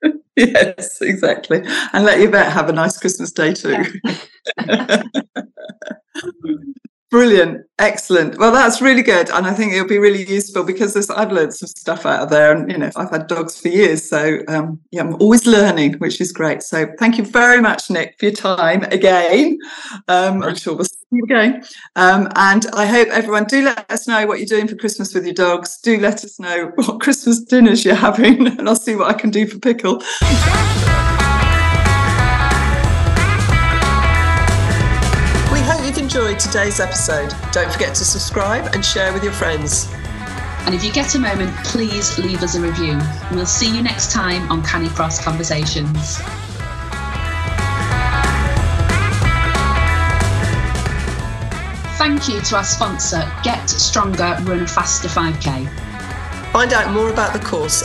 Yes 0.38 1.02
exactly. 1.02 1.62
And 1.92 2.06
let 2.06 2.20
your 2.20 2.32
vet 2.32 2.54
have 2.54 2.70
a 2.70 2.72
nice 2.72 2.98
christmas 2.98 3.34
day 3.34 3.54
too. 3.54 3.84
Brilliant, 7.12 7.66
excellent. 7.78 8.38
Well, 8.38 8.54
that's 8.54 8.82
really 8.82 9.02
good, 9.02 9.30
and 9.32 9.46
I 9.46 9.54
think 9.54 9.74
it'll 9.74 9.86
be 9.86 9.98
really 9.98 10.26
useful 10.26 10.64
because 10.64 10.94
there's 10.94 11.10
I've 11.10 11.34
learned 11.34 11.54
some 11.54 11.68
stuff 11.68 12.06
out 12.06 12.22
of 12.22 12.30
there, 12.30 12.56
and 12.56 12.72
you 12.72 12.78
know 12.78 12.90
I've 12.96 13.10
had 13.10 13.28
dogs 13.28 13.60
for 13.60 13.68
years, 13.68 14.08
so 14.08 14.40
um, 14.48 14.80
yeah, 14.92 15.02
I'm 15.02 15.16
always 15.16 15.46
learning, 15.46 15.96
which 15.96 16.22
is 16.22 16.32
great. 16.32 16.64
So 16.64 16.88
thank 17.00 17.18
you 17.18 17.26
very 17.26 17.60
much, 17.60 17.90
Nick, 17.92 18.16
for 18.18 18.28
your 18.28 18.34
time 18.34 18.84
again. 18.84 19.60
Um, 20.08 20.42
I'm 20.42 20.56
sure 20.56 20.74
we'll 20.74 20.86
see 20.86 21.06
you 21.12 21.24
again, 21.26 21.66
um, 21.98 22.30
and 22.38 22.66
I 22.72 22.86
hope 22.86 23.10
everyone 23.10 23.44
do 23.44 23.62
let 23.66 23.92
us 23.92 24.08
know 24.08 24.26
what 24.26 24.40
you're 24.40 24.46
doing 24.46 24.70
for 24.70 24.78
Christmas 24.78 25.14
with 25.14 25.26
your 25.26 25.34
dogs. 25.34 25.82
Do 25.82 26.00
let 26.00 26.24
us 26.24 26.40
know 26.40 26.72
what 26.76 27.02
Christmas 27.02 27.42
dinners 27.42 27.84
you're 27.84 27.94
having, 27.94 28.48
and 28.48 28.70
I'll 28.70 28.76
see 28.78 28.96
what 28.96 29.14
I 29.14 29.20
can 29.20 29.32
do 29.32 29.46
for 29.46 29.60
pickle. 29.60 30.02
Enjoyed 35.98 36.40
today's 36.40 36.80
episode, 36.80 37.34
don't 37.52 37.72
forget 37.72 37.96
to 37.96 38.04
subscribe 38.04 38.74
and 38.74 38.84
share 38.84 39.14
with 39.14 39.24
your 39.24 39.32
friends. 39.32 39.90
And 40.66 40.76
if 40.76 40.84
you 40.84 40.92
get 40.92 41.16
a 41.16 41.20
moment, 41.20 41.56
please 41.64 42.18
leave 42.18 42.44
us 42.44 42.56
a 42.56 42.62
review. 42.62 43.00
We'll 43.32 43.46
see 43.46 43.74
you 43.74 43.82
next 43.82 44.12
time 44.12 44.52
on 44.52 44.62
Canicross 44.62 45.24
Conversations. 45.24 46.18
Thank 51.98 52.28
you 52.28 52.42
to 52.42 52.56
our 52.58 52.64
sponsor, 52.66 53.30
Get 53.44 53.70
Stronger 53.70 54.38
Run 54.44 54.68
Faster 54.68 55.08
5K. 55.08 55.70
Find 56.52 56.74
out 56.74 56.94
more 56.94 57.10
about 57.10 57.32
the 57.32 57.46
course 57.46 57.84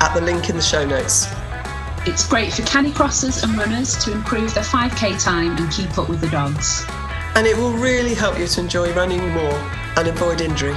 at 0.00 0.12
the 0.14 0.20
link 0.20 0.50
in 0.50 0.56
the 0.56 0.62
show 0.62 0.84
notes. 0.84 1.26
It's 2.06 2.28
great 2.28 2.52
for 2.52 2.62
canicrossers 2.62 3.42
and 3.44 3.56
runners 3.56 3.96
to 4.04 4.12
improve 4.12 4.52
their 4.52 4.64
5k 4.64 5.22
time 5.22 5.56
and 5.56 5.70
keep 5.72 5.96
up 5.96 6.08
with 6.08 6.20
the 6.20 6.28
dogs 6.28 6.84
and 7.34 7.46
it 7.46 7.56
will 7.56 7.72
really 7.72 8.14
help 8.14 8.38
you 8.38 8.46
to 8.46 8.60
enjoy 8.60 8.92
running 8.92 9.26
more 9.30 9.58
and 9.96 10.08
avoid 10.08 10.40
injury. 10.40 10.76